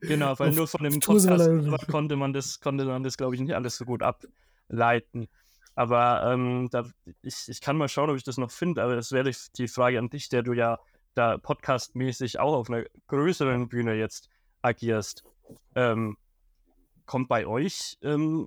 [0.01, 3.55] genau, weil nur von dem Podcast konnte man das, konnte man das, glaube ich, nicht
[3.55, 5.29] alles so gut ableiten.
[5.75, 6.85] Aber ähm, da,
[7.23, 9.99] ich, ich kann mal schauen, ob ich das noch finde, aber das wäre die Frage
[9.99, 10.79] an dich, der du ja
[11.15, 14.29] da podcastmäßig auch auf einer größeren Bühne jetzt
[14.63, 15.25] agierst.
[15.75, 16.17] Ähm,
[17.07, 18.47] kommt bei euch ähm,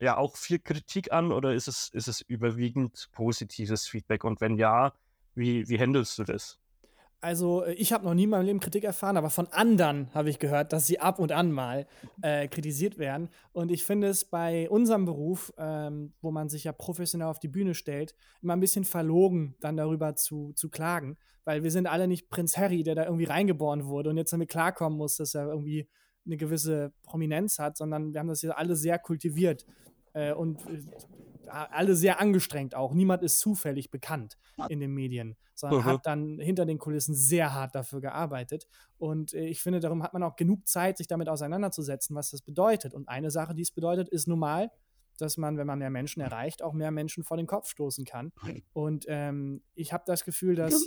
[0.00, 4.24] ja auch viel Kritik an oder ist es, ist es überwiegend positives Feedback?
[4.24, 4.92] Und wenn ja,
[5.34, 6.58] wie, wie handelst du das?
[7.22, 10.30] Also, äh, ich habe noch nie in meinem Leben Kritik erfahren, aber von anderen habe
[10.30, 11.86] ich gehört, dass sie ab und an mal
[12.22, 13.28] äh, kritisiert werden.
[13.52, 17.48] Und ich finde es bei unserem Beruf, ähm, wo man sich ja professionell auf die
[17.48, 21.18] Bühne stellt, immer ein bisschen verlogen, dann darüber zu, zu klagen.
[21.44, 24.50] Weil wir sind alle nicht Prinz Harry, der da irgendwie reingeboren wurde und jetzt damit
[24.50, 25.88] klarkommen muss, dass er irgendwie
[26.26, 29.66] eine gewisse Prominenz hat, sondern wir haben das ja alle sehr kultiviert
[30.12, 30.82] äh, und äh,
[31.48, 32.94] alle sehr angestrengt auch.
[32.94, 35.84] Niemand ist zufällig bekannt in den Medien, sondern mhm.
[35.84, 38.66] hat dann hinter den Kulissen sehr hart dafür gearbeitet.
[38.98, 42.42] Und äh, ich finde, darum hat man auch genug Zeit, sich damit auseinanderzusetzen, was das
[42.42, 42.94] bedeutet.
[42.94, 44.70] Und eine Sache, die es bedeutet, ist normal,
[45.18, 48.32] dass man, wenn man mehr Menschen erreicht, auch mehr Menschen vor den Kopf stoßen kann.
[48.72, 50.86] Und ähm, ich habe das Gefühl, dass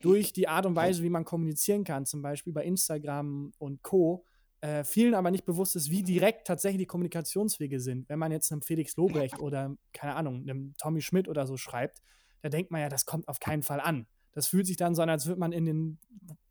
[0.00, 4.24] durch die Art und Weise, wie man kommunizieren kann, zum Beispiel bei Instagram und Co.,
[4.64, 8.08] äh, vielen aber nicht bewusst ist, wie direkt tatsächlich die Kommunikationswege sind.
[8.08, 12.00] Wenn man jetzt einem Felix Lobrecht oder, keine Ahnung, einem Tommy Schmidt oder so schreibt,
[12.40, 14.06] da denkt man ja, das kommt auf keinen Fall an.
[14.32, 15.98] Das fühlt sich dann so an, als würde man in den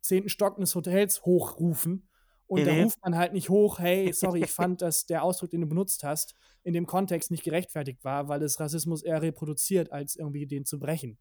[0.00, 2.08] zehnten Stock des Hotels hochrufen.
[2.46, 2.66] Und mhm.
[2.66, 5.66] da ruft man halt nicht hoch, hey, sorry, ich fand, dass der Ausdruck, den du
[5.66, 10.46] benutzt hast, in dem Kontext nicht gerechtfertigt war, weil es Rassismus eher reproduziert, als irgendwie
[10.46, 11.18] den zu brechen.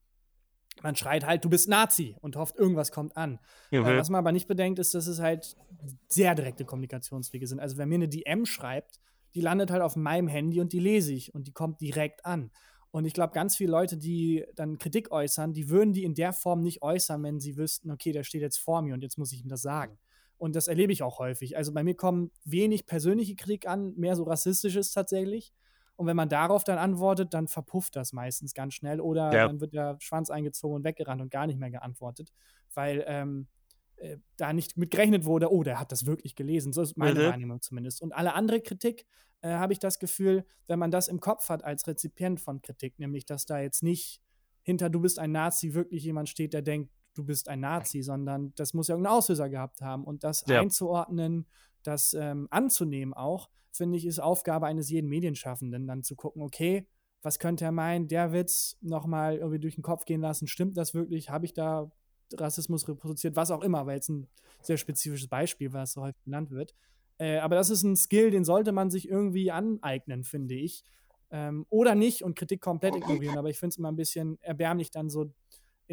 [0.81, 3.39] Man schreit halt, du bist Nazi und hofft, irgendwas kommt an.
[3.71, 3.85] Mhm.
[3.85, 5.55] Was man aber nicht bedenkt, ist, dass es halt
[6.07, 7.59] sehr direkte Kommunikationswege sind.
[7.59, 8.99] Also, wenn mir eine DM schreibt,
[9.35, 12.51] die landet halt auf meinem Handy und die lese ich und die kommt direkt an.
[12.91, 16.31] Und ich glaube, ganz viele Leute, die dann Kritik äußern, die würden die in der
[16.31, 19.31] Form nicht äußern, wenn sie wüssten, okay, der steht jetzt vor mir und jetzt muss
[19.31, 19.97] ich ihm das sagen.
[20.37, 21.57] Und das erlebe ich auch häufig.
[21.57, 25.53] Also bei mir kommen wenig persönliche Kritik an, mehr so rassistisches tatsächlich.
[25.95, 29.43] Und wenn man darauf dann antwortet, dann verpufft das meistens ganz schnell oder Ja.
[29.43, 32.31] dann wird der Schwanz eingezogen und weggerannt und gar nicht mehr geantwortet,
[32.73, 33.47] weil ähm,
[33.97, 36.73] äh, da nicht mit gerechnet wurde, oh, der hat das wirklich gelesen.
[36.73, 37.23] So ist meine Mhm.
[37.23, 38.01] Wahrnehmung zumindest.
[38.01, 39.05] Und alle andere Kritik
[39.41, 42.97] äh, habe ich das Gefühl, wenn man das im Kopf hat als Rezipient von Kritik,
[42.99, 44.21] nämlich dass da jetzt nicht
[44.63, 48.53] hinter du bist ein Nazi wirklich jemand steht, der denkt, du bist ein Nazi, sondern
[48.55, 50.03] das muss ja irgendeinen Auslöser gehabt haben.
[50.05, 50.59] Und das Ja.
[50.59, 51.47] einzuordnen,
[51.83, 56.87] das ähm, anzunehmen auch, finde ich, ist Aufgabe eines jeden Medienschaffenden, dann zu gucken, okay,
[57.21, 60.93] was könnte er meinen, der Witz nochmal irgendwie durch den Kopf gehen lassen, stimmt das
[60.93, 61.91] wirklich, habe ich da
[62.37, 64.27] Rassismus reproduziert, was auch immer, weil jetzt ein
[64.61, 66.73] sehr spezifisches Beispiel, was so häufig genannt wird.
[67.17, 70.83] Äh, aber das ist ein Skill, den sollte man sich irgendwie aneignen, finde ich.
[71.31, 73.37] Ähm, oder nicht und Kritik komplett ignorieren.
[73.37, 75.31] Aber ich finde es immer ein bisschen erbärmlich, dann so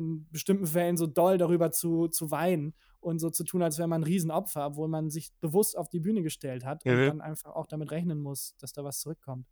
[0.01, 3.89] in bestimmten Fällen so doll darüber zu, zu weinen und so zu tun, als wäre
[3.89, 7.07] man ein Riesenopfer, obwohl man sich bewusst auf die Bühne gestellt hat und Mhm.
[7.07, 9.47] dann einfach auch damit rechnen muss, dass da was zurückkommt.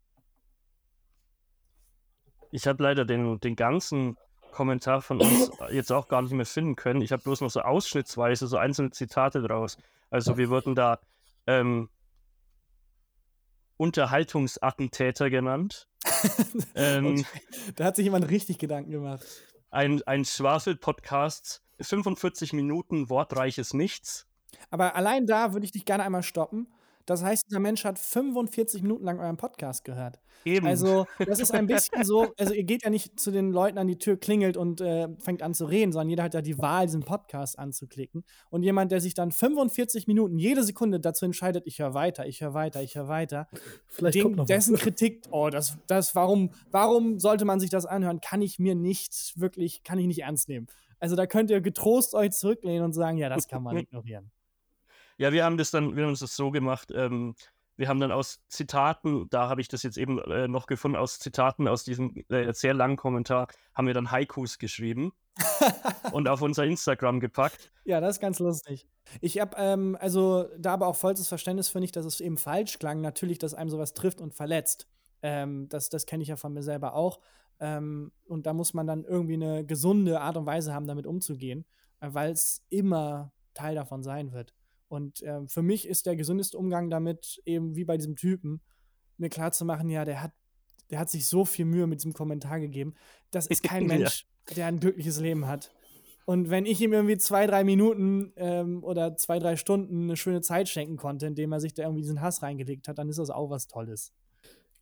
[2.51, 4.17] Ich habe leider den, den ganzen
[4.51, 7.03] Kommentar von uns jetzt auch gar nicht mehr finden können.
[7.03, 9.77] Ich habe bloß noch so ausschnittsweise so einzelne Zitate draus.
[10.11, 10.99] Also wir wurden da
[11.47, 11.91] ähm,
[13.77, 15.89] Unterhaltungsattentäter genannt.
[16.75, 17.25] ähm,
[17.77, 19.25] Da hat sich jemand richtig Gedanken gemacht.
[19.71, 24.27] Ein, ein Schwafel-Podcast, 45 Minuten wortreiches Nichts.
[24.71, 26.69] Aber allein da würde ich dich gerne einmal stoppen.
[27.09, 30.21] Das heißt, dieser Mensch hat 45 Minuten lang euren Podcast gehört.
[30.45, 30.67] Eben.
[30.67, 33.87] Also, das ist ein bisschen so, also ihr geht ja nicht zu den Leuten an
[33.87, 36.85] die Tür, klingelt und äh, fängt an zu reden, sondern jeder hat ja die Wahl,
[36.85, 38.25] diesen Podcast anzuklicken.
[38.51, 42.43] Und jemand, der sich dann 45 Minuten, jede Sekunde dazu entscheidet, ich höre weiter, ich
[42.43, 43.49] höre weiter, ich höre weiter,
[43.87, 44.49] Vielleicht den, kommt noch was.
[44.49, 48.75] dessen Kritik, oh, das, das, warum, warum sollte man sich das anhören, kann ich mir
[48.75, 50.67] nicht wirklich, kann ich nicht ernst nehmen.
[51.01, 54.31] Also da könnt ihr getrost euch zurücklehnen und sagen, ja, das kann man ignorieren.
[55.19, 56.91] Ja, wir haben das dann, wir haben uns das so gemacht.
[56.95, 57.35] Ähm,
[57.77, 61.19] wir haben dann aus Zitaten, da habe ich das jetzt eben äh, noch gefunden, aus
[61.21, 65.13] Zitaten aus diesem äh, sehr langen Kommentar, haben wir dann Haikus geschrieben
[66.13, 67.71] und auf unser Instagram gepackt.
[67.85, 68.89] Ja, das ist ganz lustig.
[69.21, 72.79] Ich habe ähm, also da aber auch vollstes Verständnis für nicht, dass es eben falsch
[72.81, 73.01] klang.
[73.01, 74.89] Natürlich, dass einem sowas trifft und verletzt.
[75.23, 77.21] Ähm, das das kenne ich ja von mir selber auch.
[77.61, 81.65] Ähm, und da muss man dann irgendwie eine gesunde Art und Weise haben, damit umzugehen,
[82.01, 84.55] äh, weil es immer Teil davon sein wird.
[84.89, 88.61] Und ähm, für mich ist der gesündeste Umgang damit eben wie bei diesem Typen,
[89.17, 90.33] mir klar zu machen, ja, der hat,
[90.91, 92.95] der hat sich so viel Mühe mit diesem Kommentar gegeben.
[93.31, 93.99] Das ist kein Ja.
[93.99, 95.73] Mensch, der ein glückliches Leben hat.
[96.25, 100.43] Und wenn ich ihm irgendwie zwei, drei Minuten ähm, oder zwei, drei Stunden eine schöne
[100.43, 103.31] Zeit schenken konnte, indem er sich da irgendwie diesen Hass reingelegt hat, dann ist das
[103.31, 104.13] auch was Tolles.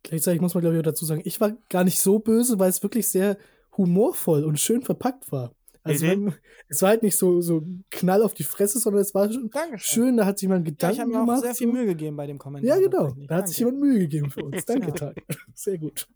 [0.03, 2.69] Gleichzeitig muss man, glaube ich, auch dazu sagen, ich war gar nicht so böse, weil
[2.69, 3.37] es wirklich sehr
[3.77, 5.53] humorvoll und schön verpackt war.
[5.87, 6.09] Also Mhm.
[6.27, 6.33] wenn,
[6.69, 9.79] es war halt nicht so, so Knall auf die Fresse, sondern es war schon Dankeschön.
[10.03, 11.41] schön, da hat sich jemand Ja, ich Gedanken habe mir auch gemacht.
[11.43, 11.67] sehr viel.
[11.67, 12.77] Mühe gegeben bei dem Kommentar.
[12.77, 13.15] Ja, genau.
[13.27, 14.65] Da hat sich jemand Mühe gegeben für uns.
[14.65, 14.93] Danke.
[14.93, 15.15] Tag.
[15.53, 16.07] Sehr gut.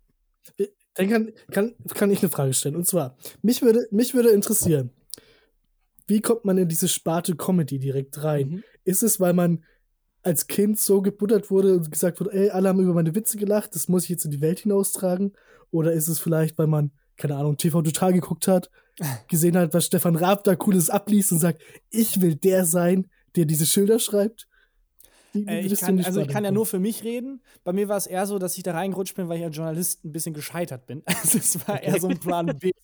[0.96, 2.76] Dann kann, kann, kann ich eine Frage stellen.
[2.76, 4.90] Und zwar, mich würde, mich würde interessieren,
[6.08, 8.50] wie kommt man in diese Sparte Comedy direkt rein?
[8.50, 8.64] Mhm.
[8.84, 9.64] Ist es, weil man
[10.24, 13.74] als Kind so gebuttert wurde und gesagt wurde, ey, alle haben über meine Witze gelacht,
[13.76, 15.34] das muss ich jetzt in die Welt hinaustragen?
[15.72, 18.70] Oder ist es vielleicht, weil man, keine Ahnung, TV Total geguckt hat,
[19.28, 23.46] gesehen hat, was Stefan Raab da Cooles abliest und sagt, ich will der sein, der
[23.46, 24.48] diese Schilder schreibt?
[25.34, 27.42] Äh, ich kann, also ich kann ja nur für mich reden.
[27.64, 30.04] Bei mir war es eher so, dass ich da reingerutscht bin, weil ich als Journalist
[30.04, 31.04] ein bisschen gescheitert bin.
[31.22, 32.72] Also es war eher so ein Plan B.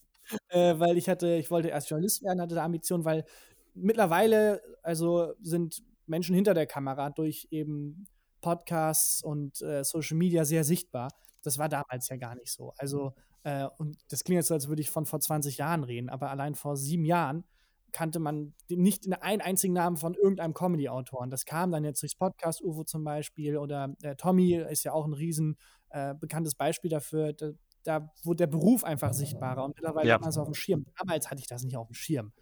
[0.48, 3.24] Äh, weil ich hatte, ich wollte erst Journalist werden, hatte da Ambitionen, weil
[3.72, 8.06] mittlerweile, also sind Menschen hinter der Kamera durch eben
[8.42, 11.08] Podcasts und äh, Social Media sehr sichtbar.
[11.42, 12.74] Das war damals ja gar nicht so.
[12.76, 13.14] Also,
[13.48, 16.30] äh, und das klingt jetzt so, als würde ich von vor 20 Jahren reden, aber
[16.30, 17.44] allein vor sieben Jahren
[17.92, 21.30] kannte man den- nicht einen einzigen Namen von irgendeinem Comedy-Autoren.
[21.30, 25.06] Das kam dann jetzt durchs Podcast UFO zum Beispiel oder äh, Tommy ist ja auch
[25.06, 25.56] ein riesen
[25.90, 27.32] äh, bekanntes Beispiel dafür.
[27.32, 27.52] Da,
[27.84, 30.14] da wurde der Beruf einfach sichtbarer und mittlerweile Ja.
[30.16, 30.84] hat man es auf dem Schirm.
[30.98, 32.32] Damals hatte ich das nicht auf dem Schirm.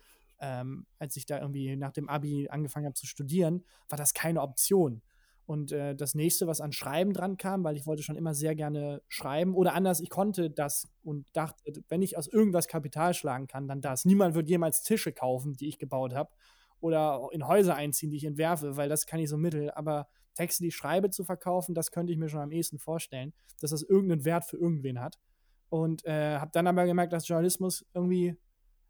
[0.41, 4.43] Ähm, als ich da irgendwie nach dem Abi angefangen habe zu studieren, war das keine
[4.43, 5.01] Option.
[5.47, 8.57] Und äh, das nächste, was an Schreiben dran kam, weil ich wollte schon immer sehr
[8.57, 13.47] gerne schreiben oder anders, ich konnte das und dachte, wenn ich aus irgendwas Kapital schlagen
[13.47, 14.05] kann, dann das.
[14.05, 16.31] Niemand wird jemals Tische kaufen, die ich gebaut habe
[16.81, 19.71] oder in Häuser einziehen, die ich entwerfe, weil das kann ich so mittel.
[19.71, 23.33] Aber Texte, die ich schreibe, zu verkaufen, das könnte ich mir schon am ehesten vorstellen,
[23.61, 25.19] dass das irgendeinen Wert für irgendwen hat.
[25.69, 28.37] Und äh, habe dann aber gemerkt, dass Journalismus irgendwie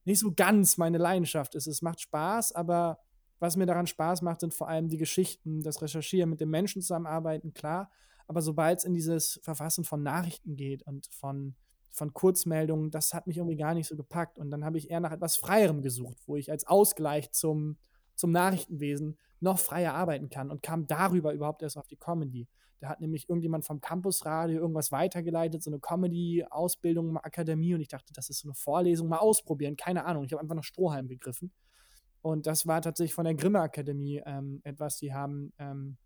[0.04, 1.66] nicht so ganz meine Leidenschaft ist.
[1.66, 2.98] Es macht Spaß, aber
[3.38, 6.82] was mir daran Spaß macht, sind vor allem die Geschichten, das Recherchieren, mit den Menschen
[6.82, 7.90] zusammenarbeiten, klar.
[8.26, 11.54] Aber sobald es in dieses Verfassen von Nachrichten geht und von,
[11.90, 14.38] von Kurzmeldungen, das hat mich irgendwie gar nicht so gepackt.
[14.38, 17.76] Und dann habe ich eher nach etwas Freierem gesucht, wo ich als Ausgleich zum,
[18.14, 22.48] zum Nachrichtenwesen noch freier arbeiten kann und kam darüber überhaupt erst auf die Comedy.
[22.80, 28.12] Da hat nämlich irgendjemand vom Campusradio irgendwas weitergeleitet, so eine Comedy-Ausbildung, Akademie und ich dachte,
[28.12, 30.24] das ist so eine Vorlesung, mal ausprobieren, keine Ahnung.
[30.24, 31.52] Ich habe einfach nach Strohhalm gegriffen.
[32.26, 35.96] Und das war tatsächlich von der Grimme Akademie ähm, etwas, die haben ähm,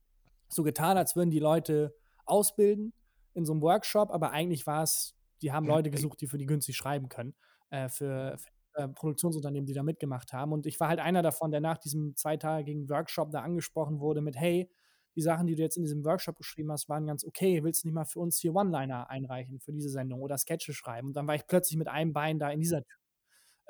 [0.48, 1.94] so getan, als würden die Leute
[2.26, 2.92] ausbilden
[3.32, 6.44] in so einem Workshop, aber eigentlich war es, die haben Leute gesucht, die für die
[6.44, 7.34] günstig schreiben können,
[7.70, 10.52] äh, für, für äh, Produktionsunternehmen, die da mitgemacht haben.
[10.52, 14.36] Und ich war halt einer davon, der nach diesem zweitagigen Workshop da angesprochen wurde mit,
[14.36, 14.70] hey,
[15.16, 17.64] die Sachen, die du jetzt in diesem Workshop geschrieben hast, waren ganz okay.
[17.64, 21.08] Willst du nicht mal für uns hier One-Liner einreichen für diese Sendung oder Sketche schreiben?
[21.08, 22.99] Und dann war ich plötzlich mit einem Bein da in dieser Tür.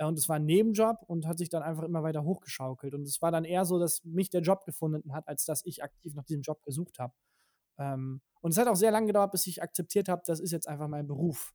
[0.00, 2.94] Äh, und es war ein Nebenjob und hat sich dann einfach immer weiter hochgeschaukelt.
[2.94, 5.84] Und es war dann eher so, dass mich der Job gefunden hat, als dass ich
[5.84, 7.12] aktiv nach diesem Job gesucht habe.
[7.78, 10.68] Ähm, und es hat auch sehr lange gedauert, bis ich akzeptiert habe, das ist jetzt
[10.68, 11.52] einfach mein Beruf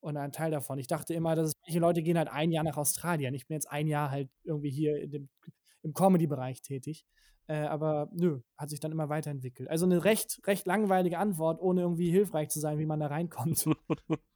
[0.00, 0.78] und ein Teil davon.
[0.78, 3.34] Ich dachte immer, dass manche Leute gehen halt ein Jahr nach Australien.
[3.34, 5.30] Ich bin jetzt ein Jahr halt irgendwie hier dem,
[5.82, 7.06] im Comedy-Bereich tätig.
[7.48, 9.70] Äh, aber nö, hat sich dann immer weiterentwickelt.
[9.70, 13.66] Also eine recht, recht langweilige Antwort, ohne irgendwie hilfreich zu sein, wie man da reinkommt.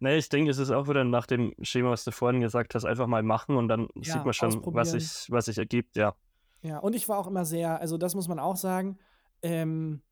[0.00, 2.84] nee, ich denke, es ist auch wieder nach dem Schema, was du vorhin gesagt hast,
[2.84, 6.14] einfach mal machen und dann ja, sieht man schon, was sich, was sich ergibt, ja.
[6.62, 8.98] Ja, und ich war auch immer sehr, also das muss man auch sagen,
[9.42, 10.02] ähm,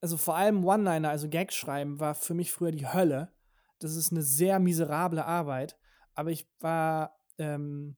[0.00, 3.32] also vor allem One-Liner, also Gags schreiben, war für mich früher die Hölle
[3.80, 5.76] das ist eine sehr miserable Arbeit,
[6.14, 7.96] aber ich war ähm,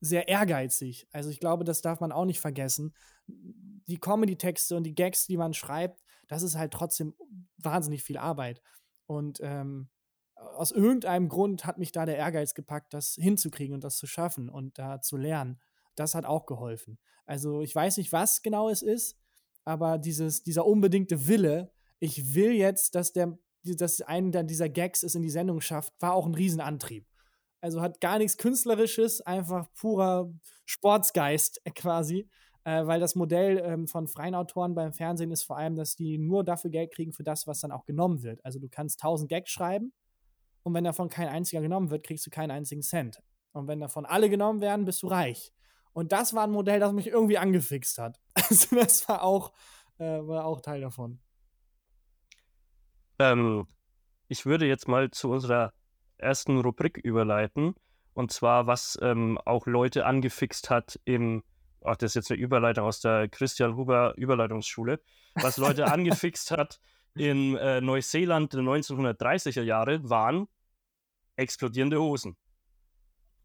[0.00, 1.08] sehr ehrgeizig.
[1.10, 2.94] Also ich glaube, das darf man auch nicht vergessen.
[3.26, 7.14] Die Comedy-Texte und die Gags, die man schreibt, das ist halt trotzdem
[7.56, 8.62] wahnsinnig viel Arbeit.
[9.06, 9.88] Und ähm,
[10.56, 14.48] aus irgendeinem Grund hat mich da der Ehrgeiz gepackt, das hinzukriegen und das zu schaffen
[14.48, 15.60] und da zu lernen.
[15.94, 16.98] Das hat auch geholfen.
[17.26, 19.18] Also ich weiß nicht, was genau es ist,
[19.64, 25.14] aber dieses, dieser unbedingte Wille, ich will jetzt, dass der dass einen dieser Gags es
[25.14, 27.06] in die Sendung schafft, war auch ein Riesenantrieb.
[27.60, 30.32] Also hat gar nichts Künstlerisches, einfach purer
[30.66, 32.28] Sportsgeist quasi.
[32.64, 36.18] Äh, weil das Modell ähm, von freien Autoren beim Fernsehen ist vor allem, dass die
[36.18, 38.44] nur dafür Geld kriegen für das, was dann auch genommen wird.
[38.44, 39.92] Also du kannst 1000 Gags schreiben
[40.62, 43.22] und wenn davon kein einziger genommen wird, kriegst du keinen einzigen Cent.
[43.52, 45.52] Und wenn davon alle genommen werden, bist du reich.
[45.92, 48.20] Und das war ein Modell, das mich irgendwie angefixt hat.
[48.34, 49.52] Also das war auch,
[49.98, 51.20] äh, war auch Teil davon.
[53.18, 53.66] Ähm,
[54.28, 55.72] ich würde jetzt mal zu unserer
[56.16, 57.74] ersten Rubrik überleiten.
[58.14, 61.42] Und zwar, was ähm, auch Leute angefixt hat im,
[61.82, 65.00] ach, das ist jetzt eine Überleitung aus der Christian Huber Überleitungsschule,
[65.34, 66.80] was Leute angefixt hat
[67.14, 70.48] in äh, Neuseeland der 1930er Jahre, waren
[71.36, 72.36] explodierende Hosen.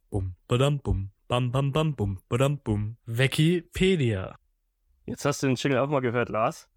[0.10, 2.98] Bum, badam, bum, bam, bam, bam, bum, badam, bum.
[3.06, 4.38] Wikipedia.
[5.06, 6.70] Jetzt hast du den Jingle auch mal gehört, Lars.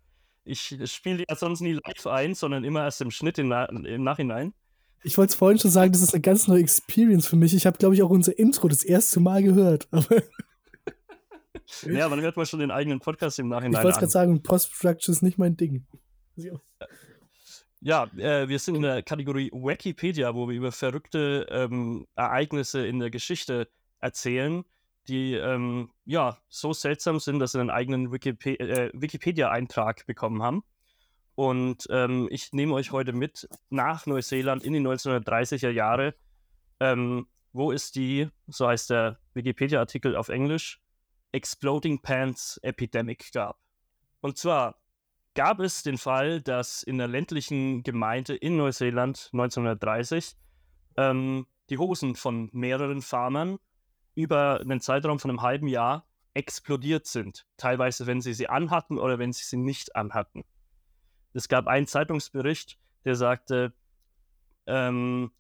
[0.45, 4.55] Ich spiele ja sonst nie live ein, sondern immer erst im Schnitt im, im Nachhinein.
[5.03, 7.55] Ich wollte es vorhin schon sagen, das ist eine ganz neue Experience für mich.
[7.55, 9.89] Ich habe, glaube ich, auch unser Intro das erste Mal gehört.
[9.91, 10.17] Aber
[11.87, 13.81] ja, dann hört man schon den eigenen Podcast im Nachhinein.
[13.81, 15.87] Ich wollte gerade sagen, Post-Production ist nicht mein Ding.
[17.83, 22.99] Ja, äh, wir sind in der Kategorie Wikipedia, wo wir über verrückte ähm, Ereignisse in
[22.99, 23.69] der Geschichte
[24.01, 24.65] erzählen
[25.09, 30.63] die ähm, ja so seltsam sind, dass sie einen eigenen Wikip äh, Wikipedia-Eintrag bekommen haben.
[31.35, 36.15] Und ähm, ich nehme euch heute mit nach Neuseeland in die 1930er Jahre.
[36.81, 40.81] Ähm, wo ist die, so heißt der Wikipedia-Artikel auf Englisch,
[41.33, 43.59] Exploding Pants Epidemic gab.
[44.21, 44.80] Und zwar
[45.35, 50.37] gab es den Fall, dass in der ländlichen Gemeinde in Neuseeland 1930
[50.97, 53.59] ähm, die Hosen von mehreren Farmern
[54.15, 57.47] über einen Zeitraum von einem halben Jahr explodiert sind.
[57.57, 60.45] Teilweise, wenn sie sie anhatten oder wenn sie sie nicht anhatten.
[61.33, 63.73] Es gab einen Zeitungsbericht, der sagte,
[64.67, 65.31] ähm,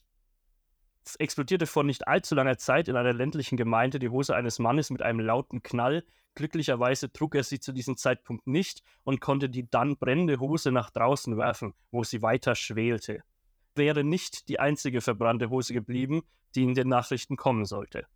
[1.18, 5.02] explodierte vor nicht allzu langer Zeit in einer ländlichen Gemeinde die Hose eines Mannes mit
[5.02, 6.04] einem lauten Knall.
[6.34, 10.90] Glücklicherweise trug er sie zu diesem Zeitpunkt nicht und konnte die dann brennende Hose nach
[10.90, 13.22] draußen werfen, wo sie weiter schwelte.
[13.74, 16.22] Wäre nicht die einzige verbrannte Hose geblieben,
[16.54, 18.06] die in den Nachrichten kommen sollte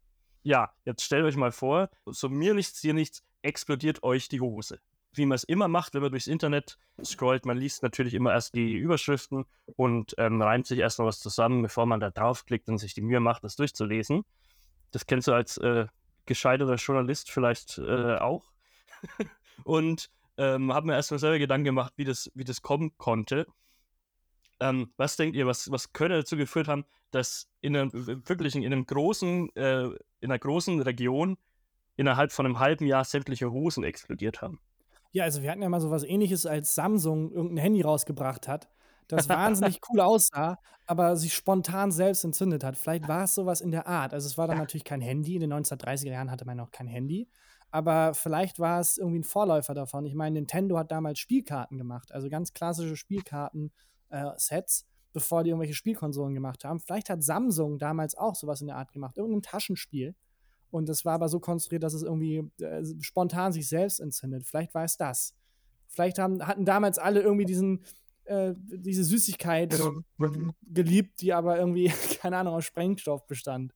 [0.45, 4.79] ja, jetzt stellt euch mal vor, so mir nichts, dir nichts, explodiert euch die Hose.
[5.15, 8.55] Wie man es immer macht, wenn man durchs Internet scrollt, man liest natürlich immer erst
[8.55, 9.45] die Überschriften
[9.77, 13.03] und ähm, reimt sich erst noch was zusammen, bevor man da draufklickt und sich die
[13.03, 14.25] Mühe macht, das durchzulesen.
[14.91, 15.87] Das kennst du als äh,
[16.27, 18.53] gescheiterter Journalist vielleicht äh, auch.
[19.65, 23.47] und ähm, habe mir erst mal selber Gedanken gemacht, wie das, wie das kommen konnte.
[24.61, 28.65] Ähm, was denkt ihr, was, was könnte dazu geführt haben, dass in einem, wirklich in
[28.65, 31.37] einem großen, äh, in einer großen Region
[31.97, 34.61] innerhalb von einem halben Jahr sämtliche Hosen explodiert haben.
[35.15, 38.69] Ja, also wir hatten ja mal so was ähnliches, als Samsung irgendein Handy rausgebracht hat,
[39.07, 42.77] das wahnsinnig cool aussah, aber sich spontan selbst entzündet hat.
[42.77, 44.13] Vielleicht war es sowas in der Art.
[44.13, 45.37] Also es war dann natürlich kein Handy.
[45.37, 47.29] In den 1930er Jahren hatte man noch kein Handy.
[47.71, 50.05] Aber vielleicht war es irgendwie ein Vorläufer davon.
[50.05, 55.75] Ich meine, Nintendo hat damals Spielkarten gemacht, also ganz klassische Spielkarten-Sets, äh, bevor die irgendwelche
[55.75, 56.81] Spielkonsolen gemacht haben.
[56.81, 60.17] Vielleicht hat Samsung damals auch sowas in der Art gemacht, irgendein Taschenspiel.
[60.75, 64.45] Und das war aber so konstruiert, dass es irgendwie äh, spontan sich selbst entzündet.
[64.45, 65.33] Vielleicht war es das.
[65.87, 67.85] Vielleicht haben, hatten damals alle irgendwie diesen,
[68.25, 69.81] äh, diese Süßigkeit
[70.63, 73.73] geliebt, die aber irgendwie, keine Ahnung, aus Sprengstoff bestand.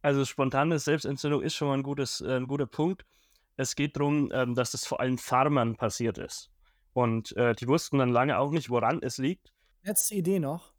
[0.00, 3.04] Also spontane Selbstentzündung ist schon mal ein, gutes, äh, ein guter Punkt.
[3.58, 6.50] Es geht darum, ähm, dass das vor allem Farmern passiert ist.
[6.94, 9.52] Und äh, die wussten dann lange auch nicht, woran es liegt.
[9.82, 10.72] Letzte Idee noch.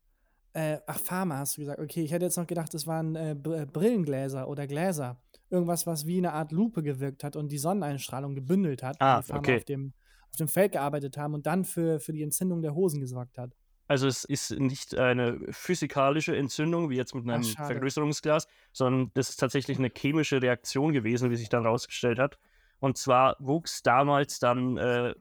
[0.57, 1.79] Äh, ach, Pharma hast du gesagt.
[1.79, 5.21] Okay, ich hätte jetzt noch gedacht, es waren äh, äh, Brillengläser oder Gläser.
[5.51, 9.27] Irgendwas, was wie eine Art Lupe gewirkt hat und die Sonneneinstrahlung gebündelt hat, ah, die
[9.27, 9.57] Pharma okay.
[9.57, 9.93] auf, dem,
[10.31, 13.55] auf dem Feld gearbeitet haben und dann für, für die Entzündung der Hosen gesorgt hat.
[13.87, 17.73] Also es ist nicht eine physikalische Entzündung, wie jetzt mit einem schade.
[17.73, 22.39] Vergrößerungsglas, sondern das ist tatsächlich eine chemische Reaktion gewesen, wie sich dann rausgestellt hat.
[22.79, 25.13] Und zwar wuchs damals dann äh,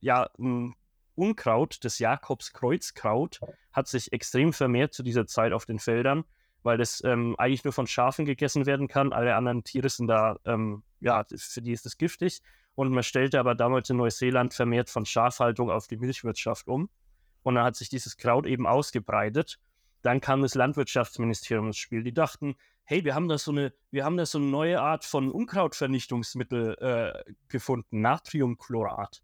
[0.00, 0.74] ja ein
[1.18, 3.40] Unkraut, das Jakobskreuzkraut,
[3.72, 6.24] hat sich extrem vermehrt zu dieser Zeit auf den Feldern,
[6.62, 9.12] weil das ähm, eigentlich nur von Schafen gegessen werden kann.
[9.12, 12.40] Alle anderen Tiere sind da, ähm, ja, für die ist das giftig.
[12.74, 16.88] Und man stellte aber damals in Neuseeland vermehrt von Schafhaltung auf die Milchwirtschaft um.
[17.42, 19.58] Und dann hat sich dieses Kraut eben ausgebreitet.
[20.02, 22.04] Dann kam das Landwirtschaftsministerium ins Spiel.
[22.04, 22.54] Die dachten,
[22.84, 26.76] hey, wir haben da so eine, wir haben da so eine neue Art von Unkrautvernichtungsmittel
[26.78, 29.22] äh, gefunden, Natriumchlorat.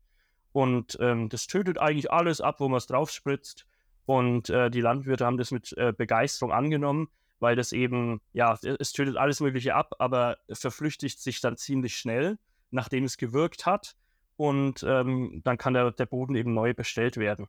[0.54, 3.66] Und ähm, das tötet eigentlich alles ab, wo man es drauf spritzt.
[4.06, 7.08] Und äh, die Landwirte haben das mit äh, Begeisterung angenommen,
[7.40, 12.38] weil das eben, ja, es tötet alles Mögliche ab, aber verflüchtigt sich dann ziemlich schnell,
[12.70, 13.96] nachdem es gewirkt hat.
[14.36, 17.48] Und ähm, dann kann der, der Boden eben neu bestellt werden.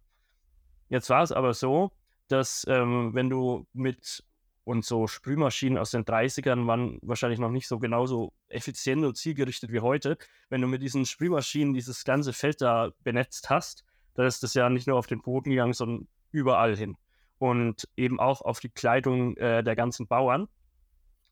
[0.90, 1.92] Jetzt war es aber so,
[2.28, 4.24] dass ähm, wenn du mit
[4.66, 9.72] und so Sprühmaschinen aus den 30ern waren wahrscheinlich noch nicht so genauso effizient und zielgerichtet
[9.72, 10.18] wie heute.
[10.50, 13.86] Wenn du mit diesen Sprühmaschinen dieses ganze Feld da benetzt hast,
[14.16, 16.98] dann ist das ja nicht nur auf den Boden gegangen, sondern überall hin.
[17.38, 20.48] Und eben auch auf die Kleidung äh, der ganzen Bauern.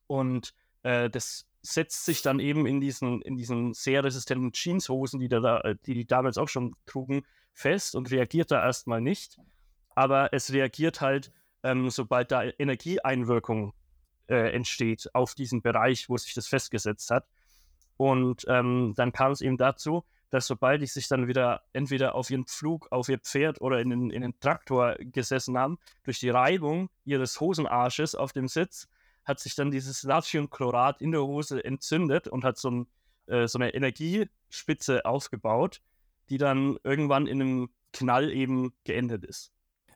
[0.05, 0.53] Und
[0.83, 5.59] äh, das setzt sich dann eben in diesen, in diesen sehr resistenten Jeanshosen, die, da,
[5.61, 9.39] äh, die die damals auch schon trugen, fest und reagiert da erstmal nicht.
[9.95, 11.31] Aber es reagiert halt,
[11.63, 13.73] ähm, sobald da Energieeinwirkung
[14.27, 17.25] äh, entsteht auf diesen Bereich, wo sich das festgesetzt hat.
[17.97, 22.29] Und ähm, dann kam es eben dazu, dass sobald die sich dann wieder entweder auf
[22.31, 26.29] ihren Pflug, auf ihr Pferd oder in den, in den Traktor gesessen haben, durch die
[26.29, 28.87] Reibung ihres Hosenarsches auf dem Sitz,
[29.25, 32.87] hat sich dann dieses Natriumchlorat in der Hose entzündet und hat so, ein,
[33.27, 35.81] äh, so eine Energiespitze aufgebaut,
[36.29, 39.53] die dann irgendwann in einem Knall eben geendet ist.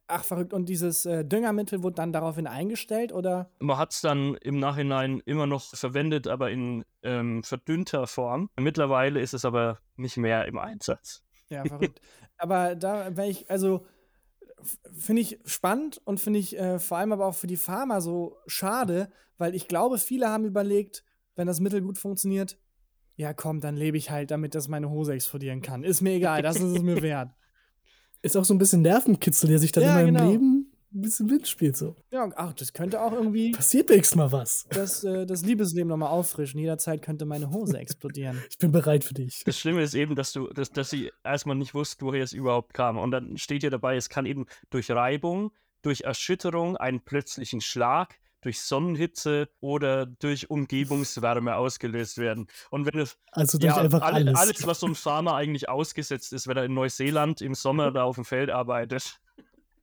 [0.07, 0.53] Ach, verrückt.
[0.53, 3.49] Und dieses äh, Düngermittel wurde dann daraufhin eingestellt, oder?
[3.59, 8.49] Man hat es dann im Nachhinein immer noch verwendet, aber in ähm, verdünnter Form.
[8.57, 11.23] Mittlerweile ist es aber nicht mehr im Einsatz.
[11.49, 11.99] Ja, verrückt.
[12.37, 13.85] aber da, wenn ich, also
[14.97, 18.37] finde ich spannend und finde ich äh, vor allem aber auch für die Farmer so
[18.47, 21.03] schade, weil ich glaube, viele haben überlegt,
[21.35, 22.57] wenn das Mittel gut funktioniert,
[23.15, 25.83] ja komm, dann lebe ich halt damit, dass meine Hose explodieren kann.
[25.83, 27.31] Ist mir egal, das ist es mir wert.
[28.21, 30.31] Ist auch so ein bisschen Nervenkitzel, der sich dann Ja, in meinem genau.
[30.31, 31.77] Leben ein bisschen mitspielt.
[31.77, 31.95] So.
[32.11, 34.65] Ja, ach, das könnte auch irgendwie Passiert nächstes Mal was.
[34.69, 36.59] das, äh, das Liebesleben nochmal auffrischen.
[36.59, 38.41] Jederzeit könnte meine Hose explodieren.
[38.49, 39.43] Ich bin bereit für dich.
[39.45, 42.73] Das Schlimme ist eben, dass du, dass, dass sie erstmal nicht wussten, woher es überhaupt
[42.73, 42.97] kam.
[42.97, 45.51] Und dann steht hier dabei, es kann eben durch Reibung,
[45.83, 48.15] durch Erschütterung, einen plötzlichen Schlag,
[48.47, 52.47] durch Sonnenhitze oder durch Umgebungswärme ausgelöst werden.
[52.71, 54.35] Und wenn es Also durch ja, einfach alle- alles.
[54.39, 58.03] alles, was so ein Farmer eigentlich ausgesetzt ist, wenn er in Neuseeland im Sommer da
[58.03, 59.19] auf dem Feld arbeitet.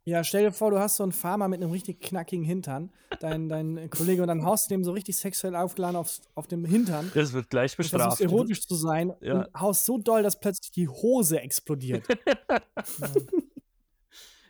[0.07, 2.91] Ja, stell dir vor, du hast so einen Farmer mit einem richtig knackigen Hintern,
[3.21, 6.65] dein, dein Kollege, und dann haust du dem so richtig sexuell aufgeladen aufs, auf dem
[6.67, 7.11] Hintern.
[7.15, 8.21] Das wird gleich Du bestraft.
[8.21, 9.35] erotisch zu sein Ja.
[9.35, 12.05] und haust so doll, dass plötzlich die Hose explodiert.
[12.51, 12.59] ja.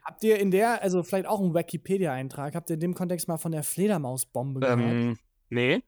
[0.05, 3.39] Habt ihr in der, also vielleicht auch ein Wikipedia-Eintrag, habt ihr in dem Kontext mal
[3.39, 4.79] von der Fledermausbombe gehört?
[4.79, 5.83] Ähm, nee.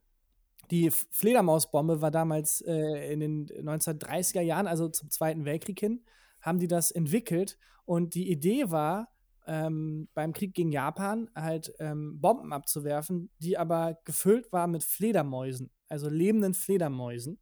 [0.71, 6.03] Die Fledermausbombe war damals äh, in den 1930er Jahren, also zum Zweiten Weltkrieg hin,
[6.41, 7.59] haben die das entwickelt.
[7.85, 9.09] Und die Idee war,
[9.47, 15.71] ähm, beim Krieg gegen Japan halt ähm, Bomben abzuwerfen, die aber gefüllt waren mit Fledermäusen,
[15.89, 17.39] also lebenden Fledermäusen.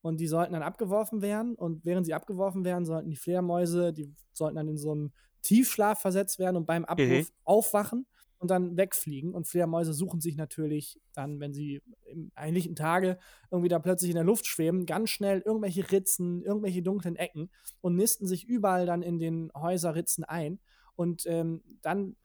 [0.00, 1.56] Und die sollten dann abgeworfen werden.
[1.56, 5.12] Und während sie abgeworfen werden, sollten die Fledermäuse, die sollten dann in so einen
[5.42, 7.34] Tiefschlaf versetzt werden und beim Abruf Mhm.
[7.44, 8.06] aufwachen
[8.38, 9.34] und dann wegfliegen.
[9.34, 13.18] Und Fledermäuse suchen sich natürlich dann, wenn sie im eigentlichen Tage
[13.50, 17.96] irgendwie da plötzlich in der Luft schweben, ganz schnell irgendwelche Ritzen, irgendwelche dunklen Ecken und
[17.96, 20.60] nisten sich überall dann in den Häuserritzen ein.
[20.94, 22.16] Und ähm, dann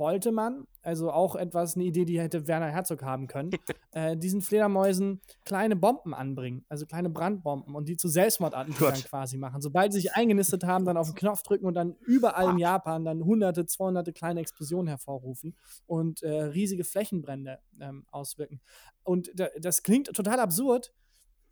[0.00, 3.50] wollte man, also auch etwas, eine Idee, die hätte Werner Herzog haben können,
[3.92, 9.60] äh, diesen Fledermäusen kleine Bomben anbringen, also kleine Brandbomben und die zu Selbstmordattentätern quasi machen.
[9.60, 13.04] Sobald sie sich eingenistet haben, dann auf den Knopf drücken und dann überall in Japan
[13.04, 15.54] dann hunderte, 200 kleine Explosionen hervorrufen
[15.86, 18.60] und äh, riesige Flächenbrände ähm, auswirken.
[19.04, 20.92] Und da, das klingt total absurd,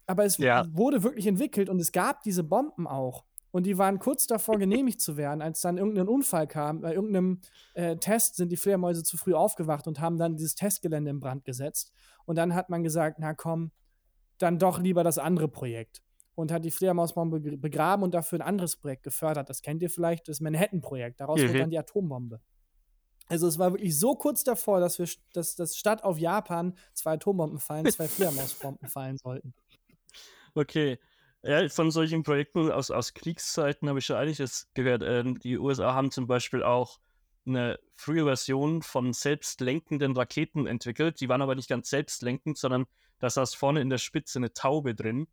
[0.07, 0.65] aber es Ja.
[0.73, 3.25] wurde wirklich entwickelt und es gab diese Bomben auch.
[3.51, 6.83] Und die waren kurz davor, genehmigt zu werden, als dann irgendein Unfall kam.
[6.83, 7.41] Bei irgendeinem
[7.75, 11.45] äh, Test sind die Fledermäuse zu früh aufgewacht und haben dann dieses Testgelände in Brand
[11.45, 11.93] gesetzt.
[12.27, 13.71] Und dann hat man gesagt, na komm,
[14.37, 16.03] dann doch lieber das andere Projekt.
[16.35, 19.49] Und hat die Fledermausbombe begraben und dafür ein anderes Projekt gefördert.
[19.51, 21.21] Das kennt ihr vielleicht, das Manhattan-Projekt.
[21.21, 21.49] Daraus Mhm.
[21.49, 22.41] wurde dann die Atombombe.
[23.27, 27.15] Also es war wirklich so kurz davor, dass wir, dass, dass statt auf Japan zwei
[27.15, 29.53] Atombomben fallen, zwei Fledermausbomben fallen sollten.
[30.55, 30.99] Okay.
[31.43, 35.03] Ja, von solchen Projekten aus, aus Kriegszeiten habe ich schon einiges gehört.
[35.05, 36.99] Ähm, die USA haben zum Beispiel auch
[37.47, 41.21] eine frühe Version von selbstlenkenden Raketen entwickelt.
[41.21, 42.87] Die waren aber nicht ganz selbstlenkend, sondern
[43.19, 45.29] da saß vorne in der Spitze eine Taube drin,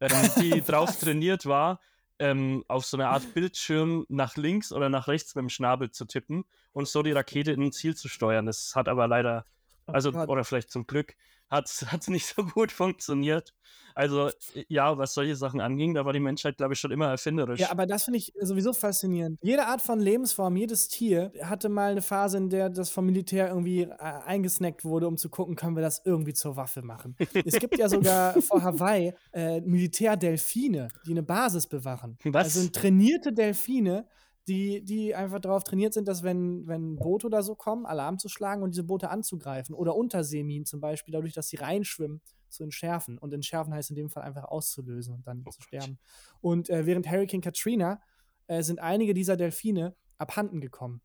[0.00, 1.80] ähm, die drauf trainiert war,
[2.18, 6.04] ähm, auf so eine Art Bildschirm nach links oder nach rechts mit dem Schnabel zu
[6.04, 8.46] tippen und so die Rakete in ein Ziel zu steuern.
[8.46, 9.46] Das hat aber leider,
[9.86, 10.28] also, Gott.
[10.28, 11.16] oder vielleicht zum Glück,
[11.50, 13.52] hat es nicht so gut funktioniert.
[13.94, 14.30] Also,
[14.68, 17.60] ja, was solche Sachen anging, da war die Menschheit, glaube ich, schon immer erfinderisch.
[17.60, 19.38] Ja, aber das finde ich sowieso faszinierend.
[19.42, 23.48] Jede Art von Lebensform, jedes Tier hatte mal eine Phase, in der das vom Militär
[23.48, 27.16] irgendwie äh, eingesnackt wurde, um zu gucken, können wir das irgendwie zur Waffe machen.
[27.44, 32.16] es gibt ja sogar vor Hawaii äh, Militärdelfine, die eine Basis bewachen.
[32.24, 32.56] Was?
[32.56, 34.06] Also trainierte Delfine,
[34.50, 38.28] die, die einfach darauf trainiert sind, dass wenn, wenn Boote oder so kommen, Alarm zu
[38.28, 39.76] schlagen und diese Boote anzugreifen.
[39.76, 43.16] Oder Unterseeminen zum Beispiel, dadurch, dass sie reinschwimmen, zu entschärfen.
[43.16, 46.00] Und entschärfen heißt in dem Fall einfach auszulösen und dann zu sterben.
[46.40, 48.02] Und äh, während Hurricane Katrina
[48.48, 51.00] äh, sind einige dieser Delfine abhanden gekommen.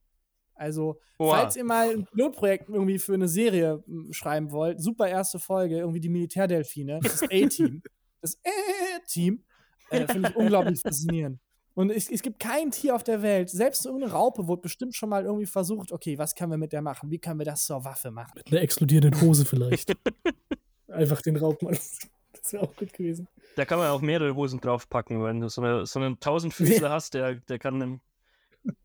[0.56, 1.36] Also, Boah.
[1.36, 5.78] falls ihr mal ein Pilotprojekt irgendwie für eine Serie m, schreiben wollt, super erste Folge,
[5.78, 7.84] irgendwie die Militärdelfine, das A-Team,
[8.22, 9.44] das A-Team,
[9.92, 11.40] äh, finde ich unglaublich faszinierend.
[11.76, 15.10] Und es, es gibt kein Tier auf der Welt, selbst irgendeine Raupe wurde bestimmt schon
[15.10, 17.12] mal irgendwie versucht, okay, was können wir mit der machen?
[17.12, 18.32] Wie können wir das zur Waffe machen?
[18.36, 19.94] Mit einer explodierenden Hose vielleicht.
[20.88, 21.68] Einfach den Raupen.
[21.68, 23.28] Das wäre auch gut gewesen.
[23.58, 27.14] Da kann man auch mehrere Hosen draufpacken, wenn du so, eine, so einen Tausendfüßler hast,
[27.14, 28.00] der, der kann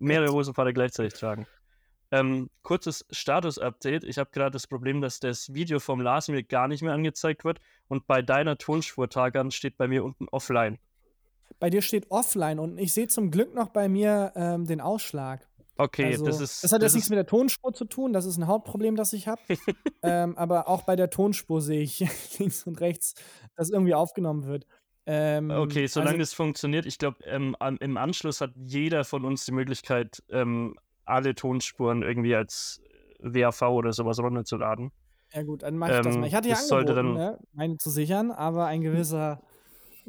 [0.01, 1.47] mehrere Hosenfahrer gleichzeitig tragen.
[2.11, 4.03] Ähm, kurzes Status-Update.
[4.03, 7.45] Ich habe gerade das Problem, dass das Video vom Lars mir gar nicht mehr angezeigt
[7.45, 10.79] wird und bei deiner Tonspur, Tagan, steht bei mir unten offline.
[11.59, 15.47] Bei dir steht offline und ich sehe zum Glück noch bei mir ähm, den Ausschlag.
[15.77, 16.63] Okay, Also, das ist.
[16.63, 19.29] das hat jetzt nichts mit der Tonspur zu tun, das ist ein Hauptproblem, das ich
[19.29, 19.41] habe.
[20.03, 22.01] ähm, aber auch bei der Tonspur sehe ich
[22.39, 23.15] links und rechts,
[23.57, 24.67] dass irgendwie aufgenommen wird.
[25.07, 29.47] Ähm, Okay, solange also, das funktioniert, ich glaube, ähm, im Anschluss hat jeder von uns
[29.47, 30.77] die Möglichkeit, ähm,
[31.07, 32.83] alle Tonspuren irgendwie als
[33.21, 34.93] WAV oder sowas runterzuladen.
[35.33, 36.27] Ja gut, dann mache ich das ähm, mal.
[36.27, 39.41] Ich hatte ja angeboten, dann- ne, meine zu sichern, aber ein gewisser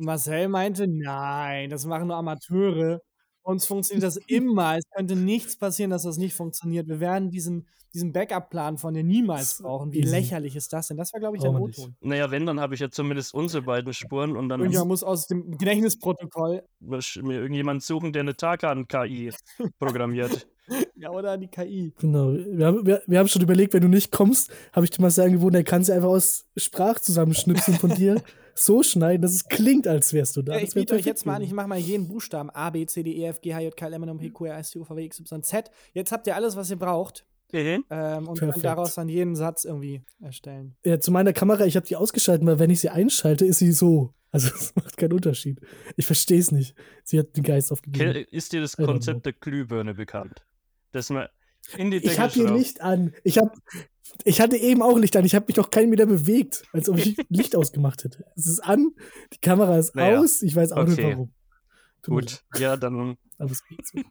[0.05, 3.01] Marcel meinte, nein, das machen nur Amateure.
[3.43, 4.77] Uns funktioniert das immer.
[4.77, 6.87] Es könnte nichts passieren, dass das nicht funktioniert.
[6.87, 9.91] Wir werden diesen, diesen Backup-Plan von dir niemals brauchen.
[9.91, 10.97] Wie lächerlich ist das denn?
[10.97, 11.51] Das war, glaube ich, der.
[11.51, 11.95] O-Ton.
[12.01, 15.27] Naja, wenn, dann habe ich ja zumindest unsere beiden Spuren und dann Irgendjemand muss aus
[15.27, 19.33] dem Gedächtnisprotokoll, mir irgendjemand suchen, der eine Tarkan-KI
[19.79, 20.47] programmiert.
[20.95, 21.93] ja, oder die KI.
[21.99, 22.33] Genau.
[22.33, 25.09] Wir haben, wir, wir haben schon überlegt, wenn du nicht kommst, habe ich dir mal
[25.09, 28.21] sagen gewohnt, dann kannst du einfach aus Sprachzusammenschnipseln von dir
[28.55, 30.53] so schneiden, dass es klingt, als wärst du da.
[30.53, 32.49] Ja, Das ich biete euch jetzt mal an, ich mache mal jeden Buchstaben.
[32.51, 34.29] A, B, C, D, E, F, G, H, J, K, L, M, N, O, P,
[34.29, 35.71] Q, R, S, T, U, V, W, X, Y, Z.
[35.93, 37.25] Jetzt habt ihr alles, was ihr braucht.
[37.53, 37.83] Mhm.
[37.89, 38.53] Ähm, und Perfekt.
[38.53, 40.75] könnt daraus dann jeden Satz irgendwie erstellen.
[40.85, 43.71] Ja, zu meiner Kamera, ich habe die ausgeschaltet, weil wenn ich sie einschalte, ist sie
[43.71, 44.13] so.
[44.33, 45.59] Also es macht keinen Unterschied.
[45.97, 46.73] Ich verstehe es nicht.
[47.03, 48.25] Sie hat den Geist aufgegeben.
[48.31, 48.77] Ist dir das.
[48.77, 50.45] Konzept der Glühbirne bekannt?
[50.93, 51.27] Dass man
[51.77, 52.51] in die Ich Decke habe hier.
[52.51, 53.13] Licht an.
[53.25, 53.53] Ich hab,
[54.23, 55.25] ich hatte eben auch Licht an.
[55.25, 58.25] Ich habe mich noch keinen Meter bewegt, als ob ich Licht ausgemacht hätte.
[58.35, 58.91] Es ist an,
[59.33, 60.41] die Kamera ist Naja, aus.
[60.41, 61.13] Ich weiß auch nicht okay.
[61.13, 61.33] warum.
[62.01, 64.01] Tut Gut, ja, dann, leid, Aber es geht so.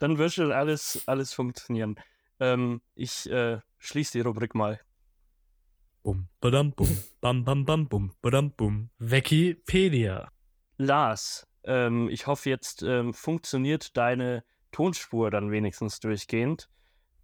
[0.00, 1.96] dann wird schon alles, alles funktionieren.
[2.40, 4.80] Ähm, ich äh, schließe die Rubrik mal.
[6.02, 6.88] Bum, badam, bum,
[7.20, 8.90] bam, bam, bam, bum, badam, bum.
[8.98, 10.28] Wikipedia.
[10.76, 16.68] Lars, ähm, ich hoffe, jetzt ähm, funktioniert deine Tonspur dann wenigstens durchgehend.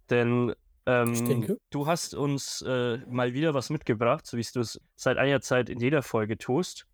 [0.09, 0.55] Denn
[0.89, 1.57] ähm, Ich denke.
[1.69, 5.69] du hast uns äh, mal wieder was mitgebracht, so wie du es seit einiger Zeit
[5.69, 6.85] in jeder Folge tust.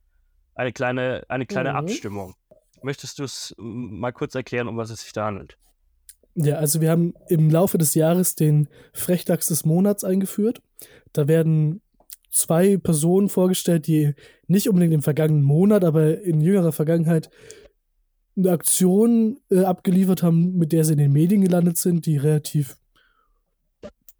[0.56, 1.76] Eine kleine, eine kleine Mhm.
[1.78, 2.36] Abstimmung.
[2.82, 5.58] Möchtest du es mal kurz erklären, um was es sich da handelt?
[6.36, 10.62] Ja, also wir haben im Laufe des Jahres den Frechdachs des Monats eingeführt.
[11.14, 11.82] Da werden
[12.30, 14.14] zwei Personen vorgestellt, die
[14.48, 17.30] nicht unbedingt im vergangenen Monat, aber in jüngerer Vergangenheit
[18.38, 22.76] eine Aktion äh, abgeliefert haben, mit der sie in den Medien gelandet sind, die relativ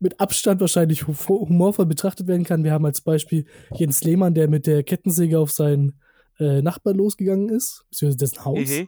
[0.06, 2.64] mit Abstand wahrscheinlich humorvoll betrachtet werden kann.
[2.64, 6.00] Wir haben als Beispiel Jens Lehmann, der mit der Kettensäge auf seinen
[6.38, 8.70] äh, Nachbar losgegangen ist, beziehungsweise dessen Haus.
[8.70, 8.88] Mhm.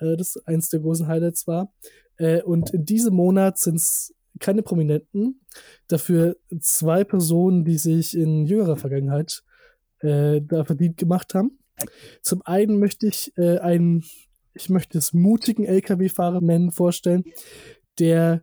[0.00, 1.72] Äh, das eins der großen Highlights war.
[2.16, 5.42] Äh, und in diesem Monat sind es keine Prominenten,
[5.86, 9.44] dafür zwei Personen, die sich in jüngerer Vergangenheit
[10.00, 11.60] äh, da verdient gemacht haben.
[12.20, 14.02] Zum einen möchte ich äh, einen,
[14.54, 17.22] ich möchte es mutigen LKW-Fahrer nennen, vorstellen,
[18.00, 18.42] der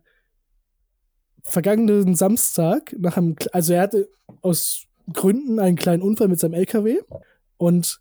[1.46, 4.08] vergangenen Samstag nach einem, also er hatte
[4.42, 7.00] aus Gründen einen kleinen Unfall mit seinem LKW
[7.56, 8.00] und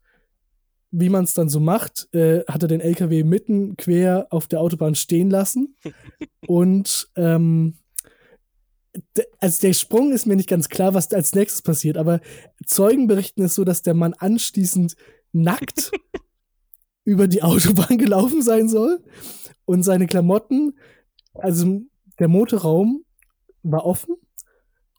[0.92, 4.62] wie man es dann so macht, äh, hat er den LKW mitten quer auf der
[4.62, 5.76] Autobahn stehen lassen.
[6.48, 7.76] und ähm,
[9.40, 12.22] also der Sprung ist mir nicht ganz klar, was als nächstes passiert, aber
[12.66, 14.96] Zeugen berichten es so, dass der Mann anschließend
[15.34, 15.92] nackt
[17.04, 19.04] über die Autobahn gelaufen sein soll
[19.66, 20.78] und seine Klamotten,
[21.34, 21.82] also
[22.20, 23.05] der Motorraum
[23.72, 24.16] war offen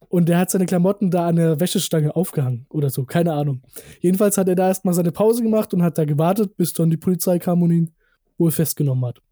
[0.09, 3.63] und der hat seine Klamotten da an der Wäschestange aufgehangen oder so, keine Ahnung.
[4.01, 6.97] Jedenfalls hat er da erstmal seine Pause gemacht und hat da gewartet, bis dann die
[6.97, 7.95] Polizei kam und ihn
[8.39, 9.23] wohl festgenommen hat.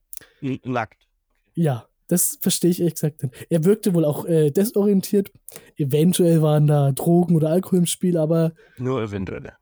[0.64, 1.06] Nackt.
[1.54, 3.46] Ja, das verstehe ich ehrlich gesagt nicht.
[3.48, 5.32] Er wirkte wohl auch äh, desorientiert.
[5.76, 8.52] Eventuell waren da Drogen oder Alkohol im Spiel, aber.
[8.78, 9.52] Nur eventuell.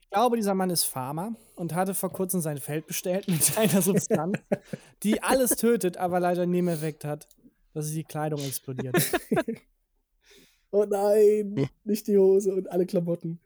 [0.00, 3.82] Ich glaube, dieser Mann ist Farmer und hatte vor kurzem sein Feld bestellt mit einer
[3.82, 4.38] Substanz,
[5.02, 7.28] die alles tötet, aber leider nie mehr Nebeneffekt hat,
[7.74, 8.96] dass die Kleidung explodiert.
[10.74, 13.38] Oh nein, nicht die Hose und alle Klamotten.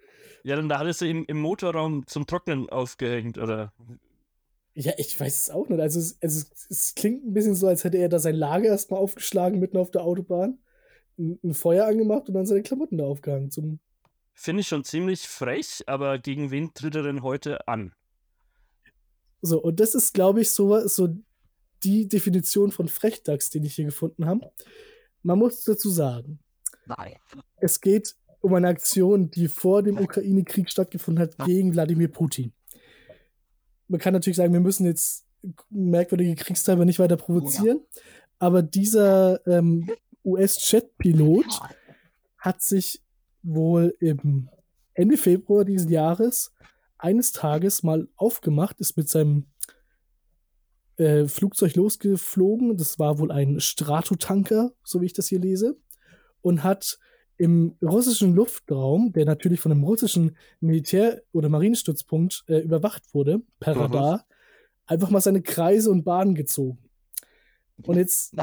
[0.44, 3.74] Ja, dann da hattest du ihn im Motorraum zum Trocknen aufgehängt, oder?
[4.72, 5.78] Ja, ich weiß es auch nicht.
[5.78, 9.00] Also es, also es klingt ein bisschen so, als hätte er da sein Lager erstmal
[9.00, 10.58] aufgeschlagen mitten auf der Autobahn,
[11.18, 13.50] ein, ein Feuer angemacht und dann seine Klamotten da aufgehangen.
[13.50, 13.78] Zum
[14.32, 17.92] Finde ich schon ziemlich frech, aber gegen wen tritt er denn heute an?
[19.42, 21.14] So, und das ist, glaube ich, so, so
[21.84, 24.50] die Definition von Frechdachs, den ich hier gefunden habe.
[25.22, 26.40] Man muss dazu sagen,
[26.88, 27.14] Nein.
[27.60, 32.52] Es geht um eine Aktion, die vor dem Ukraine-Krieg stattgefunden hat gegen Wladimir Putin.
[33.88, 35.26] Man kann natürlich sagen, wir müssen jetzt
[35.70, 37.80] merkwürdige Kriegsteilnehmer nicht weiter provozieren,
[38.38, 39.90] aber dieser ähm,
[40.24, 41.60] US-Jet-Pilot
[42.38, 43.02] hat sich
[43.42, 44.48] wohl im
[44.94, 46.52] Ende Februar dieses Jahres
[46.98, 49.46] eines Tages mal aufgemacht, ist mit seinem
[50.98, 52.76] äh, Flugzeug losgeflogen.
[52.76, 55.76] Das war wohl ein Stratotanker, so wie ich das hier lese
[56.42, 56.98] und hat
[57.36, 63.74] im russischen Luftraum, der natürlich von einem russischen Militär- oder Marinestützpunkt äh, überwacht wurde, per
[63.74, 63.80] mhm.
[63.82, 64.26] Radar,
[64.86, 66.78] einfach mal seine Kreise und Bahnen gezogen.
[67.84, 68.34] Und jetzt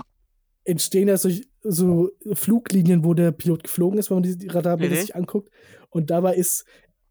[0.63, 4.99] entstehen ja solch, so Fluglinien, wo der Pilot geflogen ist, wenn man die Radarbilder mhm.
[5.01, 5.49] sich anguckt.
[5.89, 6.65] Und dabei ist,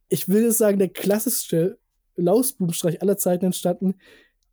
[0.08, 1.78] ich will sagen, der klassischste
[2.16, 3.96] Lausbubenstreich aller Zeiten entstanden.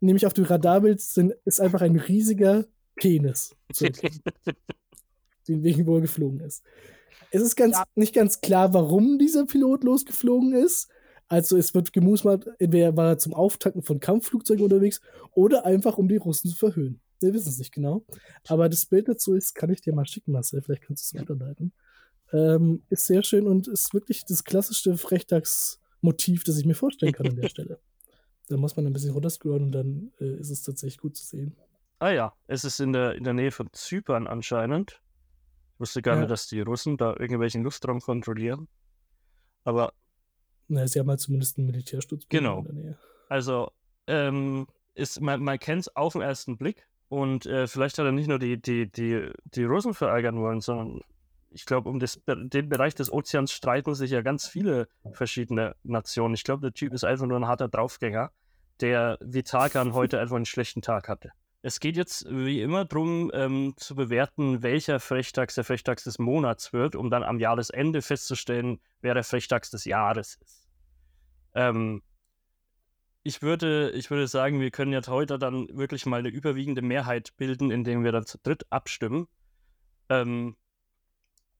[0.01, 3.55] Nämlich auf dem Radarbild sind, ist einfach ein riesiger Penis.
[5.47, 6.63] den Weg wohl geflogen ist.
[7.31, 7.85] Es ist ganz, ja.
[7.95, 10.89] nicht ganz klar, warum dieser Pilot losgeflogen ist.
[11.27, 14.99] Also es wird gemusmalt, entweder war er zum Auftanken von Kampfflugzeugen unterwegs
[15.31, 16.99] oder einfach um die Russen zu verhöhnen.
[17.21, 18.03] Wir wissen es nicht genau.
[18.47, 21.21] Aber das Bild dazu ist, kann ich dir mal schicken, Marcel, vielleicht kannst du es
[21.21, 21.71] weiterleiten.
[22.33, 27.27] Ähm, ist sehr schön und ist wirklich das klassischste Frechdachsmotiv, das ich mir vorstellen kann
[27.27, 27.79] an der Stelle.
[28.51, 31.55] Da muss man ein bisschen runterscrollen und dann äh, ist es tatsächlich gut zu sehen.
[31.99, 35.01] Ah ja, es ist in der, in der Nähe von Zypern anscheinend
[35.81, 36.21] wusste gar ja.
[36.21, 38.69] nicht, dass die Russen da irgendwelchen Luftraum kontrollieren.
[39.65, 39.93] Aber.
[40.69, 42.59] Na, sie haben halt zumindest einen Militärstützpunkt genau.
[42.59, 42.97] in der Nähe.
[43.27, 43.71] Also,
[44.07, 46.87] ähm, ist, man, man kennt es auf den ersten Blick.
[47.09, 51.01] Und äh, vielleicht hat er nicht nur die, die, die, die Russen verärgern wollen, sondern
[51.49, 56.35] ich glaube, um das, den Bereich des Ozeans streiten sich ja ganz viele verschiedene Nationen.
[56.35, 58.31] Ich glaube, der Typ ist einfach nur ein harter Draufgänger,
[58.81, 61.31] der wie Tarkan heute einfach einen schlechten Tag hatte.
[61.63, 66.73] Es geht jetzt wie immer darum, ähm, zu bewerten, welcher Frechtags der Frechtags des Monats
[66.73, 70.67] wird, um dann am Jahresende festzustellen, wer der Frechtags des Jahres ist.
[71.53, 72.01] Ähm,
[73.21, 77.37] ich, würde, ich würde sagen, wir können jetzt heute dann wirklich mal eine überwiegende Mehrheit
[77.37, 79.27] bilden, indem wir dann zu dritt abstimmen.
[80.09, 80.55] Ähm,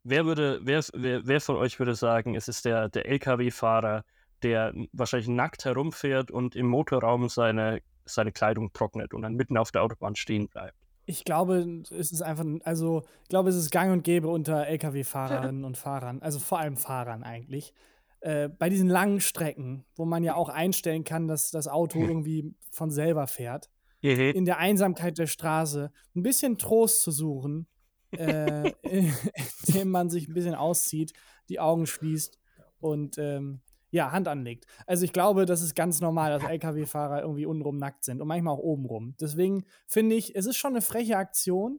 [0.03, 4.03] wer, würde, wer, wer, wer von euch würde sagen, es ist der, der LKW-Fahrer,
[4.44, 9.72] der wahrscheinlich nackt herumfährt und im Motorraum seine seine Kleidung trocknet und dann mitten auf
[9.72, 10.76] der Autobahn stehen bleibt.
[11.06, 15.64] Ich glaube, es ist einfach, also, ich glaube, es ist gang und gäbe unter Lkw-Fahrerinnen
[15.66, 17.74] und Fahrern, also vor allem Fahrern eigentlich.
[18.20, 22.54] Äh, bei diesen langen Strecken, wo man ja auch einstellen kann, dass das Auto irgendwie
[22.72, 23.70] von selber fährt,
[24.04, 24.32] Mhm.
[24.34, 27.68] in der Einsamkeit der Straße ein bisschen Trost zu suchen,
[28.12, 28.72] äh,
[29.68, 31.14] indem man sich ein bisschen auszieht,
[31.50, 32.39] die Augen schließt
[32.80, 33.62] und ähm,
[33.92, 34.66] ja, Hand anlegt.
[34.88, 38.56] Also ich glaube, das ist ganz normal, dass Lkw-Fahrer irgendwie untenrum nackt sind und manchmal
[38.56, 39.16] auch obenrum.
[39.20, 41.78] Deswegen finde ich, es ist schon eine freche Aktion,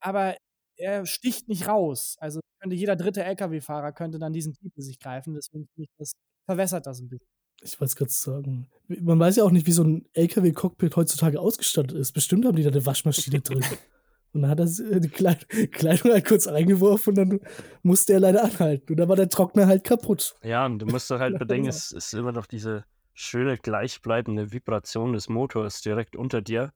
[0.00, 0.36] aber
[0.76, 2.16] er sticht nicht raus.
[2.20, 5.34] Also könnte jeder dritte Lkw-Fahrer könnte dann diesen Titel sich greifen.
[5.34, 6.12] Deswegen finde ich, das
[6.46, 7.28] verwässert das ein bisschen.
[7.62, 8.68] Ich wollte es gerade sagen.
[8.88, 12.12] Man weiß ja auch nicht, wie so ein LKW-Cockpit heutzutage ausgestattet ist.
[12.12, 13.64] Bestimmt haben die da eine Waschmaschine drin.
[14.34, 17.40] Und dann hat er äh, die Kleid Kleidung halt kurz reingeworfen und dann
[17.82, 18.92] musste er leider anhalten.
[18.92, 20.34] Und dann war der Trockner halt kaputt.
[20.42, 25.12] Ja, und du musst doch halt bedenken, es ist immer noch diese schöne gleichbleibende Vibration
[25.12, 26.72] des Motors direkt unter dir.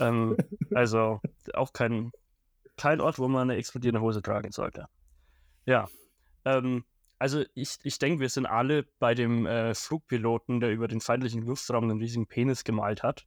[0.00, 0.36] Ähm,
[0.74, 1.20] also
[1.54, 2.12] auch kein,
[2.76, 4.86] kein Ort, wo man eine explodierende Hose tragen sollte.
[5.66, 5.88] Ja.
[6.44, 6.84] Ähm,
[7.18, 11.42] also ich, ich denke, wir sind alle bei dem äh, Flugpiloten, der über den feindlichen
[11.42, 13.26] Luftraum einen riesigen Penis gemalt hat.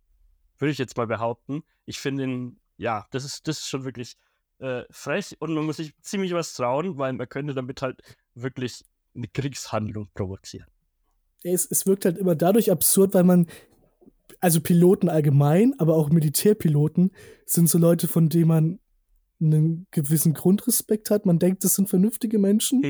[0.58, 1.64] Würde ich jetzt mal behaupten.
[1.86, 4.16] Ich finde ihn, ja, das ist, das ist schon wirklich
[4.60, 8.02] äh, frech und man muss sich ziemlich was trauen, weil man könnte damit halt
[8.34, 8.84] wirklich
[9.16, 10.68] eine Kriegshandlung provozieren.
[11.44, 13.48] Es, es wirkt halt immer dadurch absurd, weil man,
[14.40, 17.12] also Piloten allgemein, aber auch Militärpiloten
[17.46, 18.80] sind so Leute, von denen man
[19.42, 21.26] einen gewissen Grundrespekt hat.
[21.26, 22.82] Man denkt, das sind vernünftige Menschen,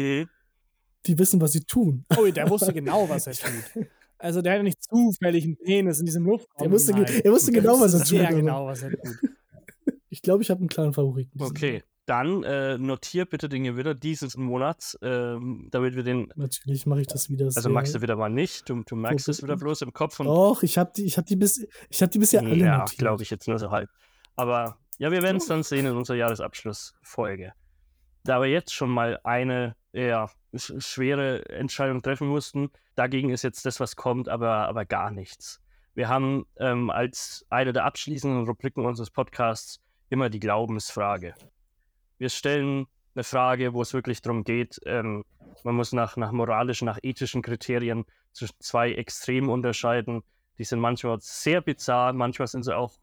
[1.05, 2.05] die wissen, was sie tun.
[2.17, 3.85] Oh, der wusste genau, was er tut.
[4.17, 6.65] Also der hat ja nicht zufällig einen Penis in diesem Luftraum.
[6.65, 9.17] Er wusste ge- er wusste Der genau, was wusste er tut, genau, was er tut.
[10.15, 11.41] Ich glaube, ich habe einen klaren Favoriten.
[11.41, 16.31] Okay, dann äh, notier bitte den Gewinner dieses Monats, ähm, damit wir den.
[16.37, 17.47] Natürlich mache ich das wieder.
[17.47, 20.27] Also magst du wieder mal nicht, du, du merkst es wieder bloß im Kopf und
[20.27, 22.97] Doch, ich habe die, ich hab die, bis, ich hab die bisher alle ja, notiert.
[22.97, 23.89] glaube ich jetzt nur so halb.
[24.37, 27.51] Aber ja, wir werden es dann sehen in unserer Jahresabschlussfolge.
[28.23, 33.65] Da wir jetzt schon mal eine ja, sch schwere Entscheidung treffen mussten, dagegen ist jetzt
[33.65, 35.59] das, was kommt, aber, aber gar nichts.
[35.93, 39.81] Wir haben ähm, als eine der abschließenden Rubriken unseres Podcasts
[40.15, 41.35] immer die Glaubensfrage.
[42.17, 45.25] Wir stellen eine Frage, wo es wirklich darum geht, ähm,
[45.63, 50.23] man muss nach, nach moralischen, nach ethischen Kriterien zwischen zwei Extremen unterscheiden.
[50.57, 52.93] Die sind manchmal sehr bizarr, manchmal sind sie auch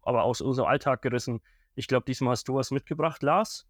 [0.00, 1.42] aber aus unserem Alltag gerissen.
[1.74, 3.66] Ich glaube, diesmal hast du was mitgebracht, Lars.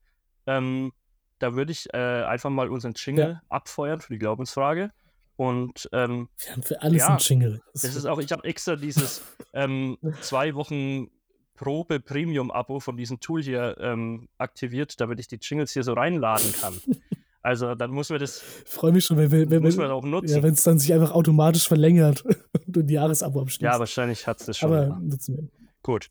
[0.47, 0.93] Ähm,
[1.41, 4.93] da würde ich äh, einfach mal unseren Jingle abfeuern für die Glaubensfrage.
[5.35, 7.61] Und ähm, Wir haben für alles Ja, einen Jingle.
[7.73, 9.23] das ist auch, ich habe extra dieses
[9.53, 11.11] ähm, zwei Wochen
[11.55, 16.53] Probe Premium-Abo von diesem Tool hier ähm, aktiviert, damit ich die Jingles hier so reinladen
[16.61, 16.75] kann.
[17.45, 19.91] Also dann muss man das, Ich freue mich schon, wenn wir, wenn, muss wenn, man
[19.91, 20.45] auch ja, nutzen.
[20.45, 22.37] wenn es dann sich einfach automatisch verlängert und
[22.69, 23.63] du ein Jahresabo abschließt.
[23.63, 24.73] Ja, wahrscheinlich hat es das schon.
[24.73, 25.49] Aber nutzen wir.
[25.83, 26.09] Gut.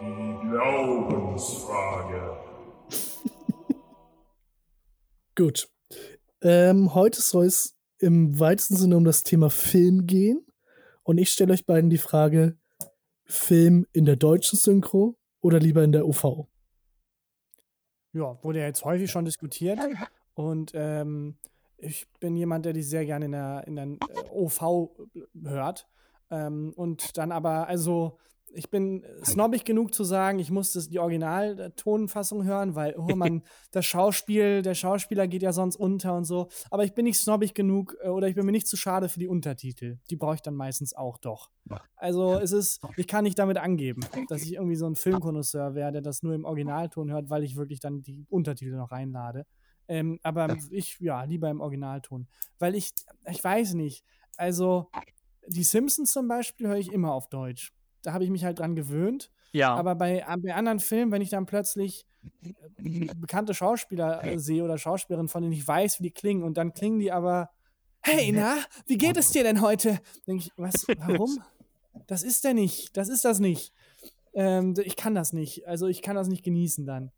[0.00, 2.38] Die Glaubensfrage.
[5.36, 5.68] Gut.
[6.40, 10.46] Ähm, heute soll es im weitesten Sinne um das Thema Film gehen.
[11.02, 12.56] Und ich stelle euch beiden die Frage:
[13.28, 16.48] Film in der deutschen Synchro oder lieber in der OV?
[18.12, 19.78] Ja, wurde ja jetzt häufig schon diskutiert.
[20.34, 21.36] Und ähm,
[21.76, 24.90] ich bin jemand, der die sehr gerne in der, in der äh, OV
[25.44, 25.86] hört.
[26.30, 28.18] Ähm, und dann aber, also,
[28.52, 33.42] ich bin snobbig genug zu sagen, ich muss das, die Originaltonfassung hören, weil, oh man,
[33.70, 36.48] das Schauspiel, der Schauspieler geht ja sonst unter und so.
[36.70, 39.18] Aber ich bin nicht snobbig genug äh, oder ich bin mir nicht zu schade für
[39.18, 39.98] die Untertitel.
[40.10, 41.50] Die brauche ich dann meistens auch doch.
[41.96, 45.92] Also es ist, ich kann nicht damit angeben, dass ich irgendwie so ein Filmkonnoisseur wäre,
[45.92, 49.46] der das nur im Originalton hört, weil ich wirklich dann die Untertitel noch reinlade.
[49.86, 52.28] Ähm, aber ich, ja, lieber im Originalton.
[52.58, 52.92] Weil ich,
[53.30, 54.04] ich weiß nicht,
[54.36, 54.90] also
[55.46, 57.72] die Simpsons zum Beispiel höre ich immer auf Deutsch.
[58.02, 59.30] Da habe ich mich halt dran gewöhnt.
[59.52, 62.06] Ja, Aber bei, bei anderen Filmen, wenn ich dann plötzlich
[62.42, 66.58] äh, bekannte Schauspieler äh, sehe oder Schauspielerinnen, von denen ich weiß, wie die klingen, und
[66.58, 67.50] dann klingen die aber,
[68.00, 70.00] hey, na, wie geht es dir denn heute?
[70.26, 71.42] Denke ich, was, warum?
[72.06, 72.96] Das ist der nicht.
[72.96, 73.72] Das ist das nicht.
[74.34, 75.66] Ähm, ich kann das nicht.
[75.66, 77.10] Also ich kann das nicht genießen dann.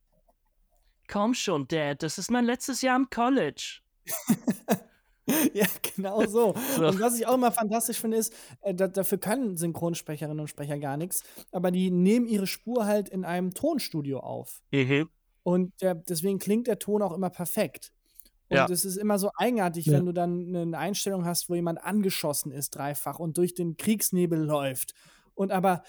[1.09, 3.81] komm schon, Dad, das ist mein letztes Jahr im College.
[5.55, 5.67] ja,
[5.97, 6.55] genau so.
[6.77, 6.87] So.
[6.87, 10.79] Und was ich auch immer fantastisch finde, ist, äh, da, dafür können Synchronsprecherinnen und Sprecher
[10.79, 11.23] gar nichts,
[11.53, 14.63] aber die nehmen ihre Spur halt in einem Tonstudio auf.
[14.73, 15.09] Mhm.
[15.43, 17.93] Und der, deswegen klingt der Ton auch immer perfekt.
[18.49, 18.67] Und Ja.
[18.69, 19.95] es ist immer so eigenartig, Ja.
[19.95, 24.39] wenn du dann eine Einstellung hast, wo jemand angeschossen ist, dreifach und durch den Kriegsnebel
[24.39, 24.95] läuft.
[25.35, 25.83] Und aber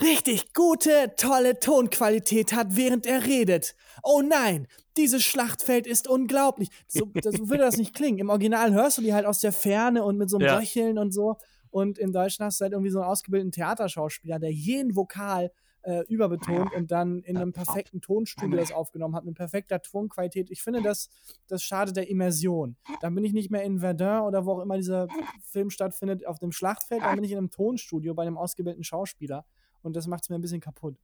[0.00, 3.74] richtig gute, tolle Tonqualität hat, während er redet.
[4.02, 4.66] Oh nein,
[4.96, 6.70] dieses Schlachtfeld ist unglaublich.
[6.88, 8.18] So, so würde das nicht klingen.
[8.18, 10.58] Im Original hörst du die halt aus der Ferne und mit so einem Ja.
[10.58, 11.36] Röcheln und so.
[11.70, 15.50] Und in Deutschland hast du halt irgendwie so einen ausgebildeten Theaterschauspieler, der jeden Vokal
[15.82, 20.50] äh, überbetont und dann in einem perfekten Tonstudio das aufgenommen hat, mit perfekter Tonqualität.
[20.50, 21.08] Ich finde, das,
[21.46, 22.76] das schadet der Immersion.
[23.00, 25.06] Dann bin ich nicht mehr in Verdun oder wo auch immer dieser
[25.42, 29.44] Film stattfindet, auf dem Schlachtfeld, dann bin ich in einem Tonstudio bei einem ausgebildeten Schauspieler
[29.86, 30.96] und das macht es mir ein bisschen kaputt.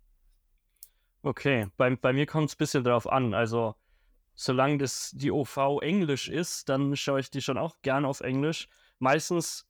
[1.22, 3.32] Okay, bei, bei mir kommt es ein bisschen drauf an.
[3.32, 3.76] Also,
[4.34, 8.68] solange das die OV Englisch ist, dann schaue ich die schon auch gern auf Englisch.
[8.98, 9.66] Meistens,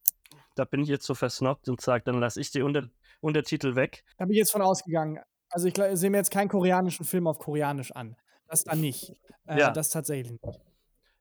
[0.55, 2.89] da bin ich jetzt so versnobbt und sage, dann lasse ich die Unter
[3.21, 4.05] Untertitel weg.
[4.17, 5.21] Da bin ich jetzt von ausgegangen.
[5.51, 8.17] Also ich sehe mir jetzt keinen koreanischen Film auf Koreanisch an.
[8.49, 9.15] Das dann nicht.
[9.47, 9.71] Äh, Ja.
[9.71, 10.61] Das tatsächlich nicht.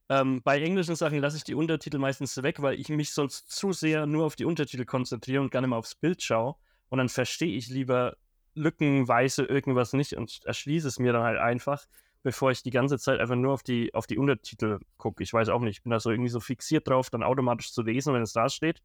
[0.09, 3.71] Ähm, bei englischen Sachen lasse ich die Untertitel meistens weg, weil ich mich sonst zu
[3.71, 6.55] sehr nur auf die Untertitel konzentriere und gar nicht mehr aufs Bild schaue.
[6.91, 8.17] Und dann verstehe ich lieber
[8.53, 11.85] lückenweise irgendwas nicht und erschließe es mir dann halt einfach,
[12.21, 15.23] bevor ich die ganze Zeit einfach nur auf die, auf die Untertitel gucke.
[15.23, 17.81] Ich weiß auch nicht, ich bin da so irgendwie so fixiert drauf, dann automatisch zu
[17.81, 18.83] lesen, wenn es da steht.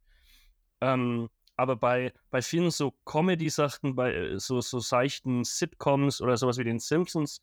[0.80, 6.58] Ähm, aber bei, bei vielen so Comedy-Sachen, bei äh, so, so seichten Sitcoms oder sowas
[6.58, 7.40] wie den Simpsons,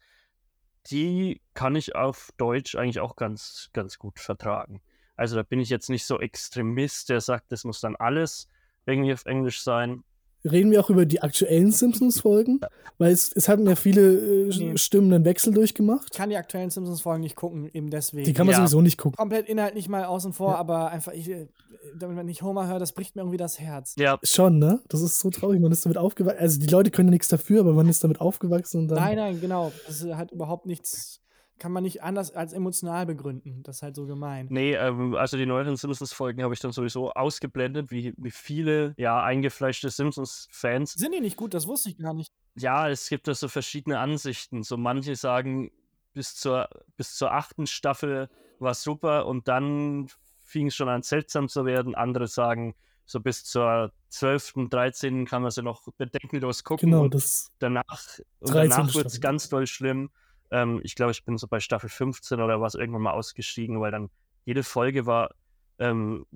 [0.89, 4.81] die kann ich auf Deutsch eigentlich auch ganz, ganz gut vertragen.
[5.17, 8.47] Also da bin ich jetzt nicht so Extremist, der sagt, das muss dann alles
[8.85, 10.05] irgendwie auf Englisch sein.
[10.45, 12.59] Reden wir auch über die aktuellen Simpsons-Folgen?
[12.97, 14.77] Weil es, es hatten ja viele äh, Nee.
[14.77, 16.09] Stimmen einen Wechsel durchgemacht.
[16.11, 18.25] Ich kann die aktuellen Simpsons-Folgen nicht gucken, eben deswegen.
[18.25, 18.59] Die kann man Ja.
[18.59, 19.17] sowieso nicht gucken.
[19.17, 20.57] komplett inhaltlich mal außen vor, Ja.
[20.57, 21.47] aber einfach, ich, äh,
[21.95, 23.95] wenn ich Homer höre, das bricht mir irgendwie das Herz.
[23.97, 24.79] Ja, Schon, ne?
[24.89, 25.59] Das ist so traurig.
[25.61, 26.39] Man ist damit aufgewachsen.
[26.39, 28.99] Also die Leute können ja nichts dafür, aber man ist damit aufgewachsen und dann.
[28.99, 29.71] Nein, nein, genau.
[29.87, 31.19] Das hat überhaupt nichts,
[31.59, 33.63] kann man nicht anders als emotional begründen.
[33.63, 34.47] Das ist halt so gemein.
[34.49, 39.23] nee, ähm, also die neueren Simpsons-Folgen habe ich dann sowieso ausgeblendet, wie, wie viele, ja,
[39.23, 40.93] eingefleischte Simpsons-Fans.
[40.93, 41.53] Sind die nicht gut?
[41.53, 42.33] Das wusste ich gar nicht.
[42.55, 44.63] Ja, es gibt da so verschiedene Ansichten.
[44.63, 45.71] So manche sagen,
[46.13, 48.29] bis zur, bis zur achten Staffel
[48.59, 50.07] war super und dann
[50.39, 51.95] fing es schon an seltsam zu werden.
[51.95, 52.75] Andere sagen,
[53.05, 55.25] so bis zur zwölften, 13.
[55.25, 56.91] kann man sie noch bedenkenlos gucken.
[56.91, 57.51] Genau, das.
[57.59, 58.69] danach, und 13.
[58.69, 60.11] danach wird es ganz doll schlimm.
[60.53, 63.91] Ähm, ich glaube, ich bin so bei Staffel 15 oder was irgendwann mal ausgestiegen, weil
[63.91, 64.11] dann
[64.45, 65.33] jede Folge war
[65.79, 66.27] ähm,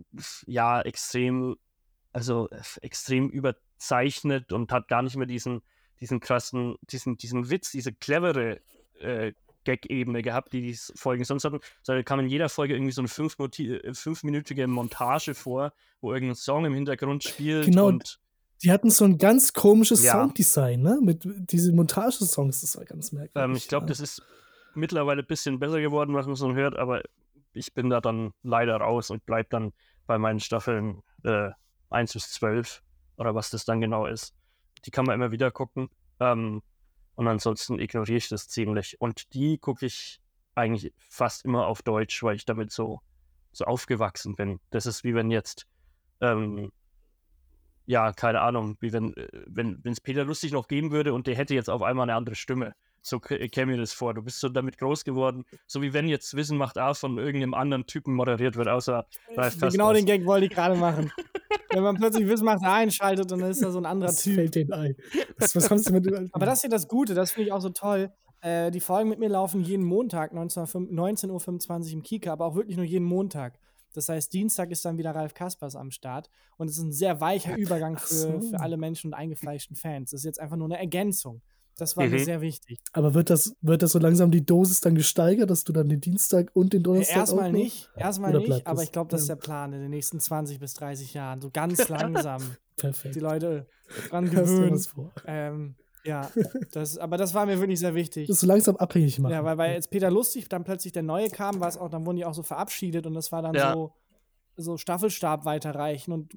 [0.47, 1.55] ja extrem,
[2.13, 5.61] also äh, extrem überzeichnet und hat gar nicht mehr diesen,
[6.01, 8.59] diesen krassen, diesen, diesen Witz, diese clevere
[8.99, 9.33] äh,
[9.65, 13.83] Gag-Ebene gehabt, die die Folgen sonst hatten, sondern kam in jeder Folge irgendwie so eine
[13.83, 18.19] äh, fünfminütige Montage vor, wo irgendein Song im Hintergrund spielt Genau, und
[18.63, 20.13] Die hatten so ein ganz komisches Ja.
[20.13, 20.99] Sounddesign, ne?
[21.01, 23.49] Mit diesen Montagesongs, das war ganz merkwürdig.
[23.49, 23.89] Ähm, ich glaube, ja.
[23.89, 24.23] das ist
[24.73, 27.01] mittlerweile ein bisschen besser geworden, was man so hört, aber
[27.53, 29.73] ich bin da dann leider raus und bleib dann
[30.05, 31.49] bei meinen Staffeln äh,
[31.89, 32.81] 1 bis 12
[33.17, 34.33] oder was das dann genau ist.
[34.85, 35.89] Die kann man immer wieder gucken.
[36.19, 36.61] Ähm,
[37.15, 39.01] und ansonsten ignoriere ich das ziemlich.
[39.01, 40.21] Und die gucke ich
[40.55, 43.01] eigentlich fast immer auf Deutsch, weil ich damit so,
[43.51, 44.59] so aufgewachsen bin.
[44.69, 45.67] Das ist wie wenn jetzt,
[46.21, 46.71] ähm,
[47.87, 51.35] ja, keine Ahnung, wie wenn äh, wenn es Peter Lustig noch geben würde und der
[51.35, 52.75] hätte jetzt auf einmal eine andere Stimme.
[53.01, 54.13] So k- käme mir das vor.
[54.13, 55.45] Du bist so damit groß geworden.
[55.65, 59.57] So wie wenn jetzt Wissen macht A von irgendeinem anderen Typen moderiert wird, außer Ralf
[59.59, 61.11] genau den Gag wollte ich gerade machen.
[61.69, 64.35] Wenn man plötzlich Wissenmacht einschaltet und dann ist da so ein anderer Das Typ.
[64.35, 64.95] fällt denen ein.
[65.37, 67.69] Was, was sie mit Aber das ist ja das Gute, das finde ich auch so
[67.69, 68.11] toll.
[68.41, 72.77] Äh, die Folgen mit mir laufen jeden Montag 19.25 Uhr im Kika, aber auch wirklich
[72.77, 73.59] nur jeden Montag.
[73.97, 76.29] Das heißt, Dienstag ist dann wieder Ralf Kaspers am Start.
[76.57, 78.39] Und es ist ein sehr weicher Übergang für, so.
[78.41, 80.11] für alle Menschen und eingefleischten Fans.
[80.11, 81.41] Das ist jetzt einfach nur eine Ergänzung.
[81.77, 82.23] Das war mir Mhm.
[82.23, 82.79] sehr wichtig.
[82.93, 86.01] Aber wird das, wird das so langsam die Dosis dann gesteigert, dass du dann den
[86.01, 89.21] Dienstag und den Donnerstag Äh, Erstmal auch noch- nicht, erstmal nicht, aber ich glaube, das
[89.23, 89.35] ist ja.
[89.35, 91.39] der Plan in den nächsten 20 bis 30 Jahren.
[91.41, 92.41] So ganz langsam
[92.77, 93.15] Perfekt.
[93.15, 93.67] die Leute
[94.09, 94.83] dran gewöhnen.
[95.25, 96.31] Ähm, ja,
[96.71, 98.27] das, aber das war mir wirklich sehr wichtig.
[98.27, 99.33] Das so langsam abhängig machen.
[99.33, 102.05] Ja, weil, weil jetzt Peter Lustig dann plötzlich der Neue kam, war es auch, dann
[102.05, 103.73] wurden die auch so verabschiedet und das war dann Ja.
[103.73, 103.93] so,
[104.55, 106.33] so Staffelstab weiterreichen und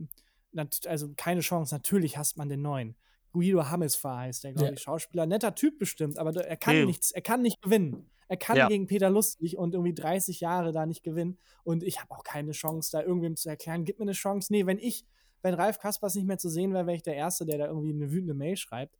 [0.86, 2.96] also keine Chance, natürlich hasst man den Neuen.
[3.32, 4.72] Guido Hammesfahr heißt der, glaube Ja.
[4.74, 5.24] ich, Schauspieler.
[5.26, 6.86] Netter Typ bestimmt, aber er kann Mhm.
[6.86, 8.10] nichts, er kann nicht gewinnen.
[8.26, 8.68] Er kann Ja.
[8.68, 11.38] gegen Peter Lustig und irgendwie 30 Jahre da nicht gewinnen.
[11.64, 14.52] Und ich habe auch keine Chance, da irgendwem zu erklären, gib mir eine Chance.
[14.52, 15.04] Nee, wenn ich,
[15.42, 17.90] wenn Ralf Kaspers nicht mehr zu sehen wäre, wäre ich der Erste, der da irgendwie
[17.92, 18.96] eine wütende Mail schreibt.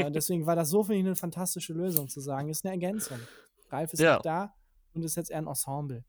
[0.00, 2.48] Äh, und deswegen war das so, finde ich, eine fantastische Lösung zu sagen.
[2.48, 3.18] Ist eine Ergänzung.
[3.70, 4.14] Ralf ist Ja.
[4.14, 4.54] nicht da
[4.94, 6.04] und ist jetzt eher ein Ensemble.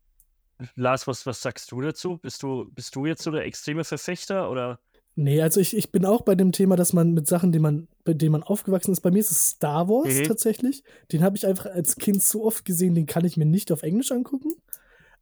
[0.76, 2.18] Lars, was, was sagst du dazu?
[2.18, 4.78] Bist du, bist du jetzt so der extreme Verfechter oder?
[5.16, 7.86] Nee, also ich, ich bin auch bei dem Thema, dass man mit Sachen, die man,
[8.04, 10.24] bei denen man aufgewachsen ist, bei mir ist es Star Wars Mhm.
[10.24, 10.82] tatsächlich.
[11.12, 13.82] Den habe ich einfach als Kind so oft gesehen, den kann ich mir nicht auf
[13.82, 14.52] Englisch angucken.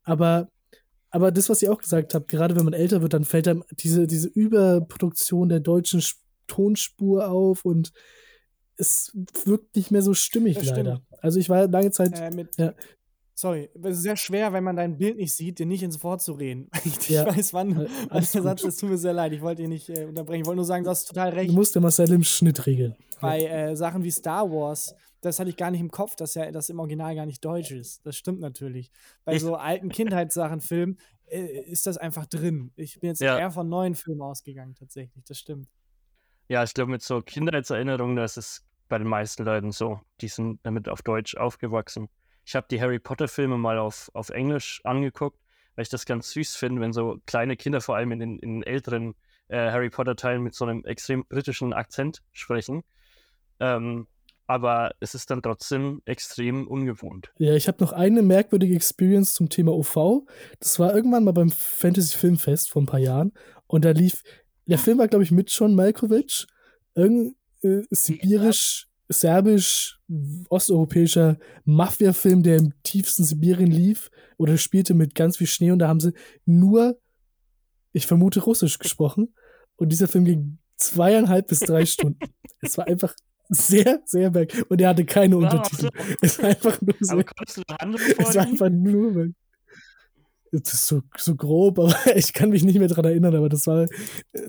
[0.02, 0.48] Aber,
[1.10, 3.64] aber das, was ihr auch gesagt habt, gerade wenn man älter wird, dann fällt einem
[3.70, 7.92] diese, diese Überproduktion der deutschen Sch- Tonspur auf und
[8.82, 9.12] es
[9.44, 10.96] wirkt nicht mehr so stimmig Das leider.
[10.96, 11.22] stimmt.
[11.22, 12.74] Also ich war lange Zeit, Äh, mit Ja.
[13.34, 16.20] Sorry, es ist sehr schwer, wenn man dein Bild nicht sieht, dir nicht ins Wort
[16.22, 16.68] zu reden.
[16.84, 17.26] Ich Ja.
[17.26, 17.72] weiß, wann.
[17.72, 18.50] Äh, wann alles der gut.
[18.50, 19.32] Satz ist, tut mir sehr leid.
[19.32, 20.42] Ich wollte dich nicht äh, unterbrechen.
[20.42, 21.50] Ich wollte nur sagen, du hast total Du recht.
[21.52, 22.94] musst ja Marcel im Schnitt regeln.
[23.20, 26.50] Bei äh, Sachen wie Star Wars, das hatte ich gar nicht im Kopf, dass ja
[26.52, 28.04] das im Original gar nicht deutsch ist.
[28.04, 28.90] Das stimmt natürlich.
[29.24, 32.70] Bei so alten Kindheitssachen, Filmen, äh, ist das einfach drin.
[32.76, 33.38] Ich bin jetzt Ja.
[33.38, 35.24] eher von neuen Filmen ausgegangen, tatsächlich.
[35.26, 35.68] Das stimmt.
[36.48, 38.62] Ja, ich glaube, mit so Kindheitserinnerungen, das ist
[38.92, 40.00] bei den meisten Leuten so.
[40.20, 42.10] Die sind damit auf Deutsch aufgewachsen.
[42.44, 45.40] Ich habe die Harry Potter-Filme mal auf, auf Englisch angeguckt,
[45.74, 48.56] weil ich das ganz süß finde, wenn so kleine Kinder, vor allem in den, in
[48.56, 49.14] den älteren
[49.48, 52.82] äh, Harry Potter-Teilen, mit so einem extrem britischen Akzent sprechen.
[53.60, 54.08] Ähm,
[54.46, 57.32] aber es ist dann trotzdem extrem ungewohnt.
[57.38, 60.26] Ja, ich habe noch eine merkwürdige Experience zum Thema OV.
[60.60, 63.32] Das war irgendwann mal beim Fantasy Filmfest vor ein paar Jahren.
[63.66, 64.22] Und da lief,
[64.66, 66.46] der Film war, glaube ich, mit John Malkovich.
[66.94, 70.00] Irgendein äh, sibirisch, serbisch,
[70.48, 75.70] osteuropäischer Mafia-Film, der im tiefsten Sibirien lief oder spielte mit ganz viel Schnee.
[75.70, 76.12] Und da haben sie
[76.44, 76.98] nur,
[77.92, 79.34] ich vermute, Russisch gesprochen.
[79.76, 82.18] Und dieser Film ging zweieinhalb bis drei Stunden.
[82.64, 83.12] Es war einfach
[83.48, 84.70] sehr, sehr merkwürdig.
[84.70, 85.36] Und er hatte keine.
[85.36, 85.90] Untertitel.
[86.20, 87.18] Es war einfach nur so.
[88.18, 89.14] Es war einfach nur.
[89.16, 89.32] weg.
[90.54, 93.66] Das ist so, so grob, aber ich kann mich nicht mehr dran erinnern, aber das
[93.66, 93.88] war äh,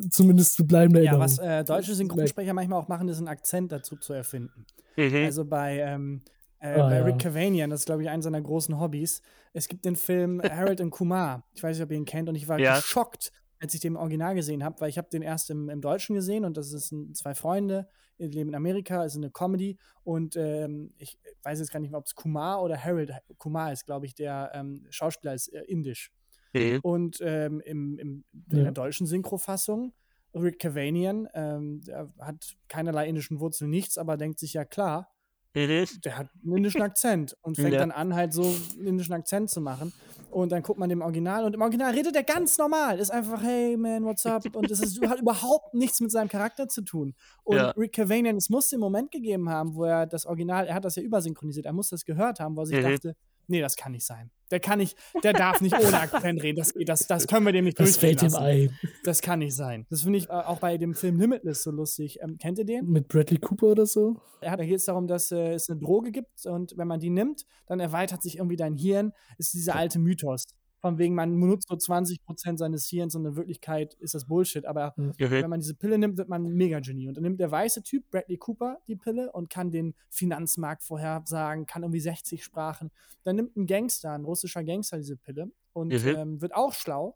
[0.09, 1.37] zumindest zu bleibender Ja, Erinnerung.
[1.37, 4.65] was äh, deutsche Synchronsprecher manchmal auch machen, ist einen Akzent dazu zu erfinden.
[4.97, 5.23] Mhm.
[5.23, 6.21] Also bei, ähm,
[6.59, 7.03] äh, Ah, bei ja.
[7.05, 9.21] Rick Cavanian, das ist, glaube ich, eines seiner großen Hobbys.
[9.53, 11.47] Es gibt den Film Harold und Kumar.
[11.55, 12.27] Ich weiß nicht, ob ihr ihn kennt.
[12.29, 12.75] Und ich war Ja.
[12.75, 13.31] geschockt,
[13.61, 16.15] als ich den im Original gesehen habe, weil ich habe den erst im, im Deutschen
[16.15, 17.87] gesehen und das ist ein, zwei Freunde,
[18.27, 22.05] leben in Amerika, ist eine Comedy und ähm, ich weiß jetzt gar nicht mehr, ob
[22.05, 26.11] es Kumar oder Harold Kumar ist, glaube ich, der ähm, Schauspieler ist äh, indisch.
[26.53, 26.79] Mhm.
[26.83, 28.63] Und ähm, im, im, in Ja.
[28.63, 29.93] der deutschen Synchrofassung,
[30.35, 35.12] Rick Cavanian, ähm, der hat keinerlei indischen Wurzeln, nichts, aber denkt sich ja klar,
[35.55, 35.85] Mhm.
[36.03, 37.79] der hat einen indischen Akzent und fängt Ja.
[37.79, 39.93] dann an, halt so einen indischen Akzent zu machen.
[40.31, 42.97] Und dann guckt man dem Original und im Original redet er ganz normal.
[42.97, 44.43] Ist einfach, hey man, what's up?
[44.55, 47.13] Und es ist, hat überhaupt nichts mit seinem Charakter zu tun.
[47.43, 47.69] Und Ja.
[47.77, 50.95] Rick Cavanian, es muss den Moment gegeben haben, wo er das Original, er hat das
[50.95, 52.83] ja übersynchronisiert, er muss das gehört haben, wo er sich Mhm.
[52.83, 53.15] dachte,
[53.47, 54.31] nee, das kann nicht sein.
[54.51, 56.57] Der kann nicht, der darf nicht ohne Akzent reden.
[56.59, 58.43] Das, geht- das, das können wir dem nicht das durchgehen fällt ihm lassen.
[58.45, 58.79] ein.
[59.03, 59.87] Das kann nicht sein.
[59.89, 62.19] Das finde ich äh, auch bei dem Film Limitless so lustig.
[62.21, 62.85] Ähm, kennt ihr den?
[62.89, 64.21] Mit Bradley Cooper oder so?
[64.45, 67.09] Hat, da geht es darum, dass äh, es eine Droge gibt und wenn man die
[67.09, 69.11] nimmt, dann erweitert sich irgendwie dein Hirn.
[69.39, 70.43] Ist dieser alte Mythos.
[70.83, 74.65] Von wegen, man nutzt nur 20% seines Hirns und in Wirklichkeit ist das Bullshit.
[74.65, 75.13] Aber Mhm.
[75.17, 77.07] wenn man diese Pille nimmt, wird man ein Mega-Genie.
[77.07, 81.65] Und dann nimmt der weiße Typ, Bradley Cooper, die Pille und kann den Finanzmarkt vorhersagen,
[81.65, 82.91] kann irgendwie 60 Sprachen.
[83.23, 87.15] Dann nimmt ein Gangster, ein russischer Gangster, diese Pille und ähm, wird auch schlau,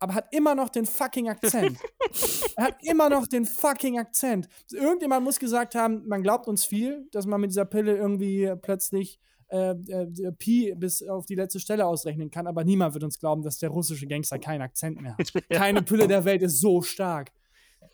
[0.00, 1.78] aber hat immer noch den fucking Akzent.
[2.56, 4.48] er hat immer noch den fucking Akzent.
[4.70, 9.18] Irgendjemand muss gesagt haben, man glaubt uns viel, dass man mit dieser Pille irgendwie plötzlich
[9.48, 13.42] äh, äh, Pi bis auf die letzte Stelle ausrechnen kann, aber niemand wird uns glauben,
[13.42, 15.32] dass der russische Gangster keinen Akzent mehr hat.
[15.50, 17.30] Keine Pille der Welt ist so stark.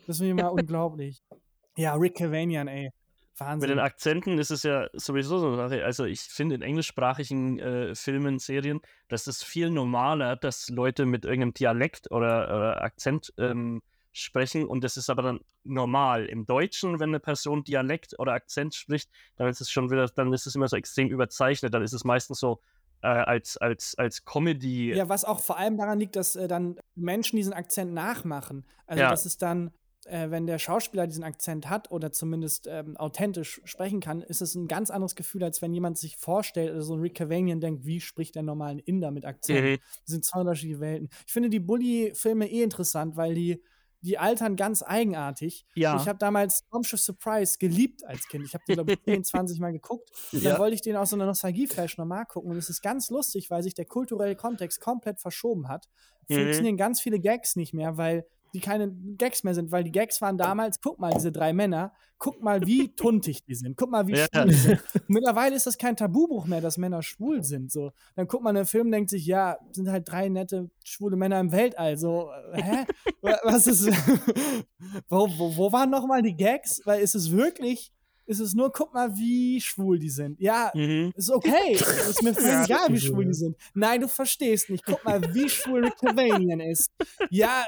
[0.06, 1.22] Das finde ich mal unglaublich.
[1.76, 2.84] Ja, Rick Cavanian, ey.
[2.84, 3.68] Mit Wahnsinn.
[3.70, 5.84] den Akzenten ist es ja sowieso so eine Sache.
[5.84, 11.24] Also ich finde in englischsprachigen äh, Filmen, Serien, das ist viel normaler, dass Leute mit
[11.24, 13.82] irgendeinem Dialekt oder, oder Akzent ähm,
[14.16, 16.26] sprechen und das ist aber dann normal.
[16.26, 20.32] Im Deutschen, wenn eine Person Dialekt oder Akzent spricht, dann ist es schon wieder, dann
[20.32, 21.74] ist es immer so extrem überzeichnet.
[21.74, 22.60] Dann ist es meistens so
[23.02, 24.94] äh, als, als, als Comedy.
[24.94, 28.64] Ja, was auch vor allem daran liegt, dass äh, dann Menschen diesen Akzent nachmachen.
[28.86, 29.10] Also, Ja.
[29.10, 29.72] das ist dann,
[30.06, 34.54] äh, wenn der Schauspieler diesen Akzent hat oder zumindest ähm, authentisch sprechen kann, ist es
[34.54, 37.84] ein ganz anderes Gefühl, als wenn jemand sich vorstellt, also so ein Rick Cavanian denkt,
[37.84, 39.64] wie spricht der normalen Inder mit Akzent?
[39.64, 39.78] Mhm.
[40.04, 41.08] Das sind zwei unterschiedliche Welten.
[41.26, 43.62] Ich finde die Bully-Filme eh interessant, weil die,
[44.04, 45.66] die altern ganz eigenartig.
[45.74, 45.96] Ja.
[45.96, 48.44] Ich habe damals Raumschiff Surprise geliebt als Kind.
[48.46, 50.10] Ich habe den, glaube ich, 10, 20 Mal geguckt.
[50.32, 50.50] Und Ja.
[50.50, 52.50] dann wollte ich den aus so einer Nostalgie-Flash nochmal gucken.
[52.50, 55.86] Und es ist ganz lustig, weil sich der kulturelle Kontext komplett verschoben hat.
[56.28, 56.34] Mhm.
[56.36, 60.22] Funktionieren ganz viele Gags nicht mehr, weil die keine Gags mehr sind, weil die Gags
[60.22, 64.06] waren damals, guck mal, diese drei Männer, guck mal, wie tuntig die sind, guck mal,
[64.06, 64.26] wie Ja.
[64.32, 64.80] schwul die sind.
[65.08, 67.72] Mittlerweile ist das kein Tabubruch mehr, dass Männer schwul sind.
[67.72, 67.90] So.
[68.16, 71.52] Dann guckt man einen Film, denkt sich, ja, sind halt drei nette schwule Männer im
[71.52, 71.96] Weltall.
[71.98, 72.86] So, äh, hä?
[73.22, 73.88] Wa- Was ist.
[75.08, 76.80] wo, wo, wo waren nochmal die Gags?
[76.84, 77.90] Weil ist es wirklich.
[78.26, 80.40] Ist es nur, guck mal, wie schwul die sind.
[80.40, 81.12] Ja, Mhm.
[81.14, 81.72] ist okay.
[81.74, 83.54] Ist mir völlig egal, wie schwul, die sind.
[83.74, 84.82] Nein, du verstehst nicht.
[84.86, 85.96] Guck mal, wie schwul Rick
[86.70, 86.90] ist.
[87.28, 87.66] Ja,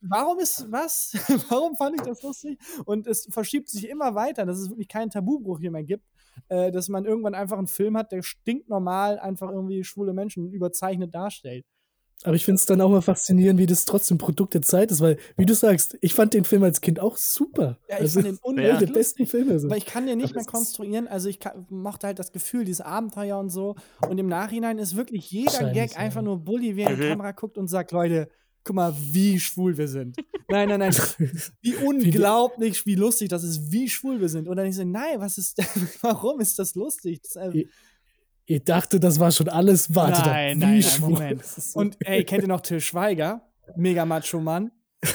[0.00, 1.12] warum ist was?
[1.48, 2.58] warum fand ich das lustig?
[2.84, 6.04] Und es verschiebt sich immer weiter, dass es wirklich keinen Tabubruch hier mehr gibt.
[6.48, 11.14] Äh, dass man irgendwann einfach einen Film hat, der stinknormal einfach irgendwie schwule Menschen überzeichnet
[11.14, 11.66] darstellt.
[12.24, 15.00] Aber ich finde es dann auch mal faszinierend, wie das trotzdem Produkt der Zeit ist,
[15.00, 17.78] weil, wie du sagst, ich fand den Film als Kind auch super.
[17.88, 19.58] Ja, ich also, fand den einer unglaublich der besten Filme.
[19.60, 19.68] So.
[19.68, 21.06] Aber ich kann den nicht Aber mehr konstruieren.
[21.06, 23.76] Also ich kann, mochte halt das Gefühl, dieses Abenteuer und so.
[24.08, 26.22] Und im Nachhinein ist wirklich jeder Gag einfach ja.
[26.22, 27.10] nur Bully, wie er in die Mhm.
[27.10, 28.28] Kamera guckt und sagt, Leute,
[28.64, 30.16] guck mal, wie schwul wir sind.
[30.48, 30.94] Nein, nein, nein.
[31.62, 34.48] Wie unglaublich, wie lustig das ist, wie schwul wir sind.
[34.48, 35.58] Und dann ich so, nein, was ist,
[36.02, 37.20] warum ist das lustig?
[37.22, 37.64] Das, äh,
[38.46, 39.94] Ihr dachte, das war schon alles.
[39.94, 41.38] Wartet Nein, nein, Wie nein, schwul.
[41.40, 43.42] Ist so- Und ey, kennt ihr noch Till Schweiger?
[43.76, 44.70] Mega Macho Mann.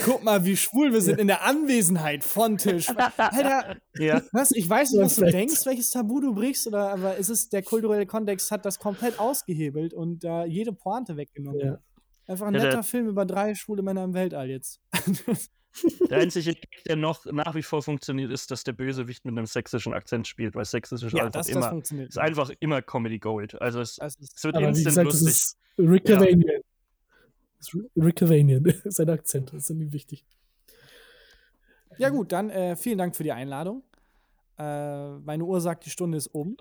[0.06, 3.12] Guck mal, wie schwul wir sind in der Anwesenheit von Till Schweiger.
[3.18, 4.52] Alter, Ja, was?
[4.52, 7.64] Ich weiß nicht, was du denkst, welches Tabu du brichst, oder aber ist es der
[7.64, 11.60] kulturelle Kontext hat das komplett ausgehebelt und da jede Pointe weggenommen.
[11.60, 11.80] Ja.
[12.28, 14.80] Einfach ein Ja, netter Film über drei schwule Männer im Weltall jetzt.
[16.10, 19.46] der einzige Gag, der noch nach wie vor funktioniert, ist, dass der Bösewicht mit einem
[19.46, 22.10] sächsischen Akzent spielt, weil Sächsisch ist ja, einfach das, das immer, funktioniert.
[22.10, 23.60] ist einfach immer Comedy Gold.
[23.62, 25.30] Also es, Das ist, es wird Aber wie instant gesagt, das lustig.
[25.30, 26.20] ist Rick Ja.
[27.58, 30.26] Das ist Rick Cavanian, sein Akzent, das sind ihm wichtig.
[31.98, 33.84] ja gut, dann äh, vielen Dank für die Einladung.
[34.60, 36.56] Äh, meine Uhr sagt, die Stunde ist um.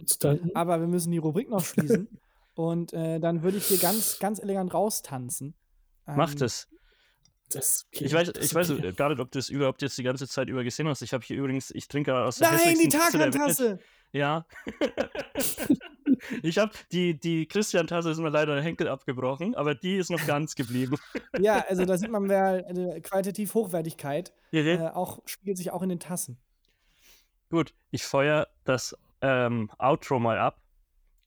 [0.55, 2.09] Aber wir müssen die Rubrik noch schließen.
[2.55, 5.55] und äh, dann würde ich hier ganz, ganz elegant raustanzen.
[6.07, 6.69] Ähm, Macht es.
[7.51, 9.99] Das, okay, Ich weiß, das ich weiß äh, gar nicht, ob du es überhaupt jetzt
[9.99, 11.03] die ganze Zeit über gesehen hast.
[11.03, 12.89] Ich habe hier übrigens, ich trinke gerade aus der Nein, die.
[12.89, 13.79] Tarkan-Tasse!
[14.13, 14.47] Ja.
[16.43, 20.25] ich habe die, die Christian-Tasse ist mir leider der Henkel abgebrochen, aber die ist noch
[20.27, 20.97] ganz geblieben.
[21.41, 25.81] Ja, also da sieht man, wer äh, qualitativ Hochwertigkeit Hier, äh, auch spiegelt sich auch
[25.83, 26.39] in den Tassen.
[27.49, 30.61] Gut, ich feuer das ähm, Outro mal ab,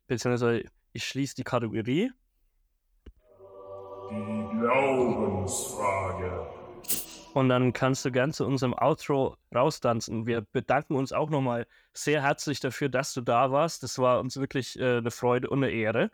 [0.08, 0.64] beziehungsweise
[0.96, 2.12] ich schließe die Kategorie.
[4.10, 6.48] Die Glaubensfrage.
[7.34, 10.26] Und dann kannst du gern zu unserem Outro raustanzen.
[10.26, 13.84] Wir bedanken uns auch nochmal sehr herzlich dafür, dass du da warst.
[13.84, 16.12] Das war uns wirklich äh, eine Freude und eine Ehre.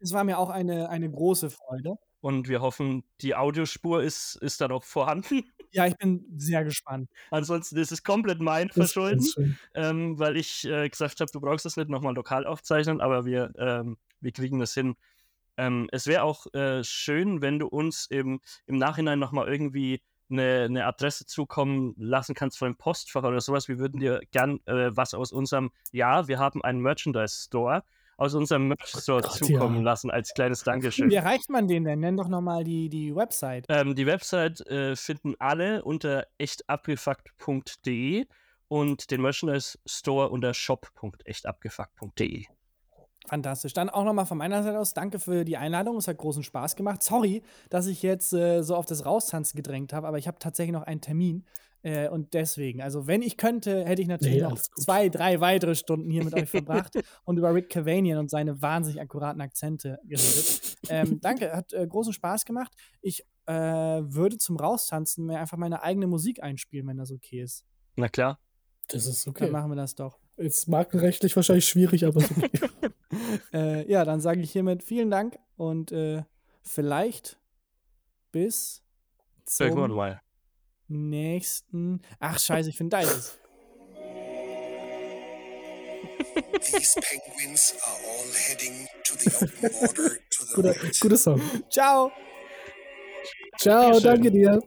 [0.00, 1.94] Es war mir auch eine, eine große Freude.
[2.20, 5.44] Und wir hoffen, die Audiospur ist, ist da noch vorhanden.
[5.70, 7.10] Ja, ich bin sehr gespannt.
[7.30, 11.76] Ansonsten ist es komplett mein Verschulden, ähm, weil ich äh, gesagt habe, du brauchst das
[11.76, 14.96] nicht nochmal lokal aufzeichnen, aber wir, ähm, wir kriegen das hin.
[15.58, 20.00] Ähm, es wäre auch äh, schön, wenn du uns im, im Nachhinein nochmal irgendwie
[20.30, 23.68] eine, eine Adresse zukommen lassen kannst von dem Postfach oder sowas.
[23.68, 27.82] Wir würden dir gern äh, was aus unserem, ja, wir haben einen Merchandise-Store,
[28.18, 29.82] aus unserem Merch-Store Gott, zukommen ja.
[29.82, 31.08] lassen als kleines Dankeschön.
[31.08, 32.00] Wie erreicht man den denn?
[32.00, 33.64] Nenn doch nochmal die, die Website.
[33.68, 38.26] Ähm, die Website äh, finden alle unter echtabgefuckt.de
[38.66, 42.46] und den Merchandise Store unter shop.echtabgefuckt.de.
[43.26, 43.72] Fantastisch.
[43.72, 45.96] Dann auch nochmal von meiner Seite aus danke für die Einladung.
[45.96, 47.02] Es hat großen Spaß gemacht.
[47.02, 50.72] Sorry, dass ich jetzt äh, so auf das Raustanzen gedrängt habe, aber ich habe tatsächlich
[50.72, 51.44] noch einen Termin.
[51.82, 55.74] Äh, und deswegen, also wenn ich könnte, hätte ich natürlich Nee, noch zwei, drei weitere
[55.74, 60.76] Stunden hier mit euch verbracht und über Rick Cavanian und seine wahnsinnig akkuraten Akzente geredet.
[60.88, 62.72] ähm, danke, hat äh, großen Spaß gemacht.
[63.00, 67.64] Ich äh, würde zum Raustanzen mir einfach meine eigene Musik einspielen, wenn das okay ist.
[67.96, 68.38] Na klar.
[68.88, 69.50] Das ist Dann okay.
[69.50, 70.18] machen wir das doch.
[70.36, 72.50] Ist markenrechtlich wahrscheinlich schwierig, aber ist okay.
[73.52, 76.22] Äh, ja, dann sage ich hiermit vielen Dank und äh,
[76.62, 77.38] vielleicht
[78.30, 78.82] bis
[79.58, 80.20] Irgendwann zum mal.
[80.88, 82.02] Nächsten.
[82.20, 83.38] Ach, scheiße, ich finde da ist es.
[86.60, 91.00] These penguins are all heading to the open border to the guter, right.
[91.00, 91.40] guter Song.
[91.70, 92.12] Ciao!
[93.58, 94.02] Ciao, Dankeschön.
[94.02, 94.60] danke dir.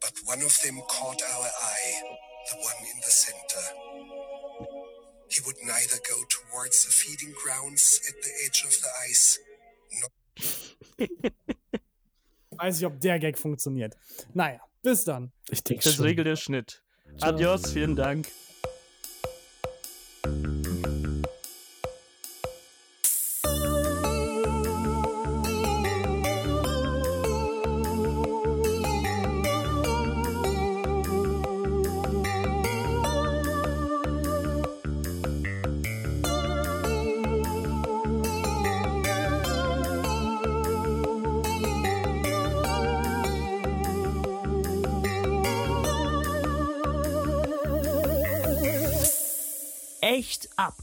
[0.00, 2.02] But one of them caught our eye,
[2.50, 3.64] the one in the center.
[5.28, 9.40] He would neither go towards the feeding grounds at the edge of the ice,
[12.50, 13.96] Weiß ich, ob der Gag funktioniert.
[14.34, 15.32] Naja, bis dann.
[15.50, 16.04] Ich denke Das schon.
[16.04, 16.82] regelt der Schnitt.
[17.20, 18.28] Adios, vielen Dank.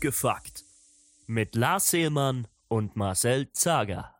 [0.06, 0.64] Abgefuckt.
[1.26, 4.15] Mit Lars Seelmann und Marcel Zager.